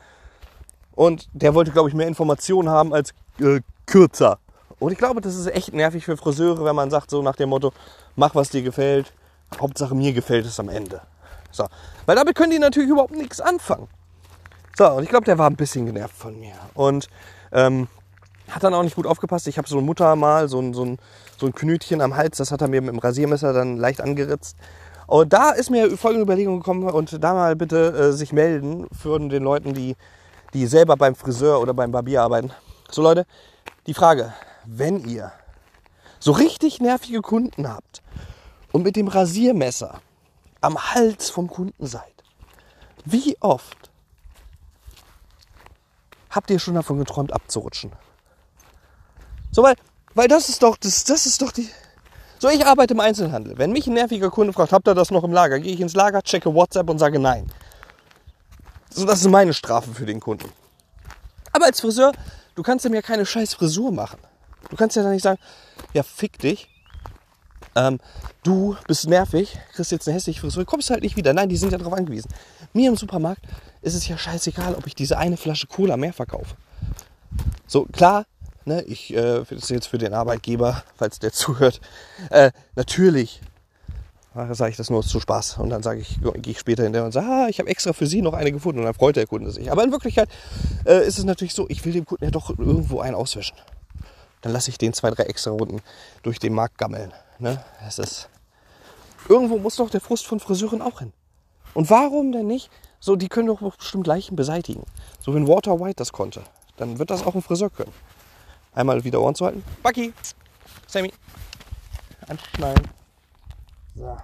Und 0.96 1.30
der 1.34 1.54
wollte, 1.54 1.72
glaube 1.72 1.90
ich, 1.90 1.96
mehr 1.96 2.08
Informationen 2.08 2.70
haben 2.70 2.94
als 2.94 3.12
äh, 3.40 3.62
kürzer. 3.86 4.40
Und 4.80 4.92
ich 4.92 4.98
glaube, 4.98 5.22
das 5.22 5.36
ist 5.36 5.48
echt 5.48 5.74
nervig 5.74 6.06
für 6.06 6.18
Friseure, 6.18 6.66
wenn 6.66 6.76
man 6.76 6.90
sagt, 6.90 7.12
so 7.12 7.22
nach 7.22 7.36
dem 7.36 7.50
Motto, 7.50 7.72
mach 8.16 8.36
was 8.36 8.50
dir 8.50 8.64
gefällt. 8.64 9.14
Hauptsache 9.60 9.94
mir 9.94 10.14
gefällt 10.14 10.46
es 10.46 10.60
am 10.60 10.70
Ende. 10.70 11.02
So. 11.52 11.68
Weil 12.06 12.16
damit 12.16 12.36
können 12.36 12.52
die 12.52 12.60
natürlich 12.60 12.90
überhaupt 12.90 13.16
nichts 13.16 13.42
anfangen. 13.42 13.88
So, 14.78 14.90
und 14.90 15.04
ich 15.04 15.10
glaube, 15.10 15.26
der 15.26 15.38
war 15.38 15.50
ein 15.50 15.56
bisschen 15.56 15.86
genervt 15.86 16.16
von 16.16 16.40
mir. 16.40 16.54
Und 16.74 17.10
ähm, 17.52 17.88
hat 18.50 18.64
dann 18.64 18.74
auch 18.74 18.84
nicht 18.84 18.96
gut 18.96 19.06
aufgepasst. 19.06 19.48
Ich 19.48 19.58
habe 19.58 19.68
so 19.68 19.78
ein 19.78 19.86
Muttermal, 19.86 20.48
so 20.48 20.60
ein, 20.60 20.74
so, 20.74 20.84
ein, 20.84 20.98
so 21.38 21.46
ein 21.46 21.54
Knötchen 21.54 22.02
am 22.02 22.16
Hals, 22.16 22.38
das 22.38 22.52
hat 22.52 22.62
er 22.62 22.68
mir 22.68 22.82
mit 22.82 22.92
dem 22.92 23.00
Rasiermesser 23.00 23.54
dann 23.54 23.78
leicht 23.78 24.02
angeritzt. 24.02 24.58
Und 25.08 25.34
da 25.34 25.52
ist 25.52 25.70
mir 25.70 25.98
folgende 25.98 26.24
Überlegung 26.24 26.60
gekommen 26.60 26.90
und 26.90 27.24
da 27.24 27.34
mal 27.34 27.56
bitte 27.56 27.90
äh, 27.90 28.12
sich 28.14 28.34
melden 28.34 28.88
für 28.92 29.20
den 29.20 29.44
Leuten, 29.44 29.74
die, 29.74 29.96
die 30.54 30.68
selber 30.68 30.98
beim 30.98 31.16
Friseur 31.16 31.60
oder 31.62 31.74
beim 31.74 31.92
Barbier 31.92 32.22
arbeiten. 32.22 32.52
So 32.90 33.02
Leute, 33.02 33.26
die 33.88 33.94
Frage, 33.94 34.34
wenn 34.66 35.06
ihr 35.06 35.32
so 36.20 36.32
richtig 36.32 36.80
nervige 36.80 37.22
Kunden 37.22 37.68
habt 37.68 38.02
und 38.72 38.84
mit 38.84 38.96
dem 38.96 39.08
Rasiermesser 39.08 40.02
am 40.62 40.94
Hals 40.94 41.30
vom 41.30 41.50
Kunden 41.50 41.88
seid, 41.88 42.14
wie 43.06 43.36
oft 43.40 43.90
habt 46.30 46.50
ihr 46.50 46.60
schon 46.60 46.76
davon 46.76 47.00
geträumt, 47.00 47.34
abzurutschen? 47.34 47.92
So, 49.52 49.64
weil, 49.64 49.76
weil 50.14 50.28
das 50.28 50.50
ist 50.50 50.64
doch, 50.64 50.78
das, 50.78 51.04
das 51.04 51.26
ist 51.26 51.42
doch 51.42 51.52
die. 51.52 51.70
So, 52.40 52.50
ich 52.50 52.66
arbeite 52.66 52.94
im 52.94 53.00
Einzelhandel. 53.00 53.58
Wenn 53.58 53.72
mich 53.72 53.88
ein 53.88 53.94
nerviger 53.94 54.30
Kunde 54.30 54.54
fragt, 54.54 54.72
habt 54.72 54.88
ihr 54.88 54.96
das 54.96 55.12
noch 55.12 55.24
im 55.24 55.32
Lager, 55.32 55.60
gehe 55.60 55.74
ich 55.74 55.82
ins 55.82 55.94
Lager, 55.94 56.22
checke 56.22 56.54
WhatsApp 56.54 56.90
und 56.90 57.00
sage 57.00 57.20
nein. 57.20 57.52
So, 58.94 59.06
das 59.06 59.22
ist 59.22 59.30
meine 59.30 59.54
Strafe 59.54 59.94
für 59.94 60.06
den 60.06 60.20
Kunden. 60.20 60.50
Aber 61.54 61.66
als 61.66 61.80
Friseur, 61.80 62.12
du 62.56 62.64
kannst 62.64 62.86
ihm 62.86 62.94
ja 62.94 63.02
keine 63.02 63.26
scheiß 63.26 63.54
Frisur 63.54 63.92
machen. 63.92 64.20
Du 64.70 64.76
kannst 64.76 64.96
ja 64.96 65.04
dann 65.04 65.14
nicht 65.14 65.24
sagen, 65.24 65.40
ja, 65.94 66.04
fick 66.04 66.38
dich. 66.40 66.68
Ähm, 67.76 68.00
du 68.44 68.76
bist 68.88 69.08
nervig, 69.08 69.58
kriegst 69.74 69.92
jetzt 69.94 70.08
eine 70.08 70.16
hässliche 70.16 70.42
Frisur, 70.42 70.66
kommst 70.66 70.90
halt 70.90 71.04
nicht 71.04 71.16
wieder. 71.16 71.34
Nein, 71.34 71.48
die 71.48 71.56
sind 71.56 71.72
ja 71.72 71.78
darauf 71.78 71.94
angewiesen. 71.94 72.30
Mir 72.74 72.90
im 72.90 72.98
Supermarkt 72.98 73.42
ist 73.82 73.96
es 73.96 74.08
ja 74.08 74.18
scheißegal, 74.18 74.76
ob 74.76 74.86
ich 74.88 74.96
diese 74.96 75.18
eine 75.18 75.38
Flasche 75.38 75.68
Cola 75.68 75.96
mehr 75.96 76.14
verkaufe. 76.14 76.56
So, 77.68 77.86
klar, 77.86 78.26
ne, 78.66 78.82
ich, 78.84 79.14
äh, 79.14 79.44
das 79.50 79.64
ist 79.64 79.70
jetzt 79.70 79.88
für 79.88 79.98
den 79.98 80.14
Arbeitgeber, 80.14 80.84
falls 80.98 81.20
der 81.20 81.32
zuhört, 81.34 81.80
äh, 82.30 82.52
natürlich 82.76 83.42
sage 84.34 84.72
ich 84.72 84.78
das 84.78 84.90
nur 84.90 85.04
zu 85.04 85.20
Spaß. 85.20 85.58
Und 85.58 85.70
dann 85.70 85.84
sage 85.84 86.00
ich, 86.00 86.20
gehe 86.22 86.52
ich 86.52 86.60
später 86.60 86.84
hinterher 86.84 87.06
und 87.06 87.12
sage, 87.12 87.28
ah, 87.28 87.48
ich 87.50 87.60
habe 87.60 87.70
extra 87.70 87.94
für 87.94 88.08
Sie 88.08 88.22
noch 88.22 88.34
eine 88.34 88.52
gefunden. 88.52 88.80
Und 88.80 88.86
dann 88.86 88.94
freut 88.94 89.16
der 89.16 89.28
Kunde 89.28 89.52
sich. 89.52 89.72
Aber 89.72 89.84
in 89.84 89.92
Wirklichkeit 89.92 90.30
äh, 90.86 91.06
ist 91.06 91.20
es 91.20 91.26
natürlich 91.26 91.54
so, 91.54 91.66
ich 91.70 91.84
will 91.86 91.94
dem 91.94 92.06
Kunden 92.06 92.24
ja 92.24 92.32
doch 92.32 92.50
irgendwo 92.58 93.02
einen 93.02 93.16
auswischen. 93.16 93.58
Dann 94.42 94.54
lasse 94.54 94.70
ich 94.70 94.78
den 94.78 94.94
zwei, 94.94 95.12
drei 95.12 95.24
extra 95.24 95.52
Runden 95.52 95.82
durch 96.24 96.40
den 96.40 96.54
Markt 96.54 96.78
gammeln. 96.78 97.14
Ne? 97.40 97.64
Das 97.84 98.00
ist. 98.00 98.30
Irgendwo 99.28 99.58
muss 99.58 99.76
doch 99.76 99.90
der 99.90 100.02
Frust 100.02 100.26
von 100.26 100.40
Friseuren 100.40 100.82
auch 100.82 101.00
hin. 101.00 101.14
Und 101.74 101.90
warum 101.90 102.32
denn 102.32 102.48
nicht? 102.48 102.70
So, 103.00 103.16
die 103.16 103.30
können 103.30 103.48
doch 103.48 103.76
bestimmt 103.78 104.08
Leichen 104.08 104.36
beseitigen. 104.36 104.84
So, 105.20 105.34
wenn 105.34 105.48
Walter 105.48 105.80
White 105.80 105.96
das 105.96 106.12
konnte, 106.12 106.44
dann 106.78 107.00
wird 107.00 107.10
das 107.10 107.26
auch 107.26 107.36
ein 107.36 107.42
Friseur 107.42 107.70
können. 107.70 107.92
Einmal 108.74 109.04
wieder 109.04 109.22
Ohren 109.22 109.36
zu 109.36 109.46
halten. 109.46 109.64
Bucky, 109.84 110.14
Sammy, 110.88 111.12
anschnallen. 112.28 113.01
So. 113.96 114.18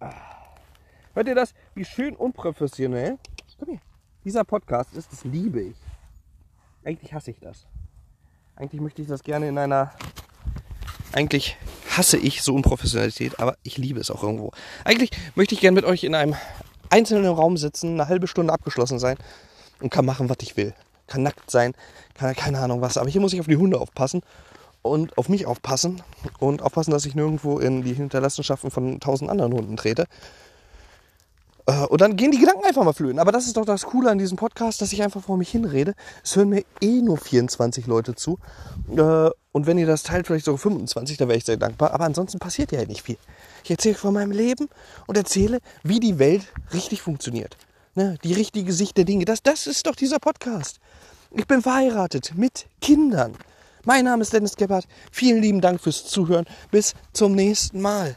Ah. 0.00 0.12
Hört 1.14 1.28
ihr 1.28 1.34
das? 1.34 1.54
Wie 1.74 1.84
schön 1.84 2.14
unprofessionell. 2.14 3.18
Komm 3.58 3.68
hier. 3.70 3.80
Dieser 4.24 4.44
Podcast 4.44 4.94
ist, 4.94 5.10
das 5.12 5.24
liebe 5.24 5.60
ich. 5.62 5.76
Eigentlich 6.84 7.12
hasse 7.12 7.30
ich 7.30 7.40
das. 7.40 7.66
Eigentlich 8.56 8.80
möchte 8.80 9.02
ich 9.02 9.08
das 9.08 9.22
gerne 9.22 9.48
in 9.48 9.58
einer. 9.58 9.92
Eigentlich 11.12 11.56
hasse 11.90 12.16
ich 12.16 12.42
so 12.42 12.54
Unprofessionalität, 12.54 13.38
aber 13.40 13.56
ich 13.62 13.76
liebe 13.76 14.00
es 14.00 14.10
auch 14.10 14.22
irgendwo. 14.22 14.52
Eigentlich 14.84 15.10
möchte 15.34 15.54
ich 15.54 15.60
gerne 15.60 15.74
mit 15.74 15.84
euch 15.84 16.04
in 16.04 16.14
einem 16.14 16.34
einzelnen 16.90 17.32
Raum 17.32 17.56
sitzen, 17.56 17.94
eine 17.94 18.08
halbe 18.08 18.26
Stunde 18.26 18.52
abgeschlossen 18.52 18.98
sein 18.98 19.16
und 19.80 19.90
kann 19.90 20.06
machen, 20.06 20.28
was 20.28 20.38
ich 20.40 20.56
will. 20.56 20.74
Kann 21.06 21.22
nackt 21.22 21.50
sein, 21.50 21.74
kann 22.14 22.34
keine 22.34 22.60
Ahnung 22.60 22.80
was. 22.80 22.96
Aber 22.96 23.10
hier 23.10 23.20
muss 23.20 23.32
ich 23.32 23.40
auf 23.40 23.46
die 23.46 23.56
Hunde 23.56 23.80
aufpassen 23.80 24.22
und 24.82 25.16
auf 25.16 25.28
mich 25.28 25.46
aufpassen 25.46 26.02
und 26.38 26.62
aufpassen, 26.62 26.90
dass 26.90 27.06
ich 27.06 27.14
nirgendwo 27.14 27.58
in 27.58 27.82
die 27.82 27.94
Hinterlassenschaften 27.94 28.70
von 28.70 29.00
tausend 29.00 29.30
anderen 29.30 29.52
Hunden 29.52 29.76
trete. 29.76 30.06
Äh, 31.66 31.86
und 31.86 32.00
dann 32.00 32.16
gehen 32.16 32.32
die 32.32 32.38
Gedanken 32.38 32.64
einfach 32.64 32.84
mal 32.84 32.92
flöten. 32.92 33.18
Aber 33.18 33.32
das 33.32 33.46
ist 33.46 33.56
doch 33.56 33.64
das 33.64 33.84
Coole 33.84 34.10
an 34.10 34.18
diesem 34.18 34.36
Podcast, 34.36 34.82
dass 34.82 34.92
ich 34.92 35.02
einfach 35.02 35.22
vor 35.22 35.36
mich 35.36 35.50
hinrede. 35.50 35.94
Es 36.24 36.36
hören 36.36 36.48
mir 36.48 36.64
eh 36.80 37.00
nur 37.00 37.18
24 37.18 37.86
Leute 37.86 38.14
zu. 38.14 38.38
Äh, 38.96 39.30
und 39.52 39.66
wenn 39.66 39.78
ihr 39.78 39.86
das 39.86 40.02
teilt, 40.02 40.26
vielleicht 40.26 40.46
sogar 40.46 40.58
25, 40.58 41.18
da 41.18 41.28
wäre 41.28 41.38
ich 41.38 41.44
sehr 41.44 41.56
dankbar. 41.56 41.92
Aber 41.92 42.04
ansonsten 42.04 42.38
passiert 42.38 42.72
ja 42.72 42.84
nicht 42.84 43.02
viel. 43.02 43.18
Ich 43.64 43.70
erzähle 43.70 43.94
von 43.94 44.14
meinem 44.14 44.32
Leben 44.32 44.68
und 45.06 45.16
erzähle, 45.16 45.60
wie 45.82 46.00
die 46.00 46.18
Welt 46.18 46.46
richtig 46.72 47.02
funktioniert. 47.02 47.56
Ne? 47.94 48.16
Die 48.24 48.32
richtige 48.32 48.72
Sicht 48.72 48.96
der 48.96 49.04
Dinge. 49.04 49.24
Das, 49.24 49.42
das 49.42 49.66
ist 49.66 49.86
doch 49.86 49.94
dieser 49.94 50.18
Podcast. 50.18 50.80
Ich 51.30 51.46
bin 51.46 51.62
verheiratet 51.62 52.32
mit 52.34 52.66
Kindern. 52.80 53.34
Mein 53.84 54.04
Name 54.04 54.22
ist 54.22 54.32
Dennis 54.32 54.56
Gebhardt. 54.56 54.86
Vielen 55.10 55.42
lieben 55.42 55.60
Dank 55.60 55.80
fürs 55.80 56.06
Zuhören. 56.06 56.46
Bis 56.70 56.94
zum 57.12 57.34
nächsten 57.34 57.80
Mal. 57.80 58.16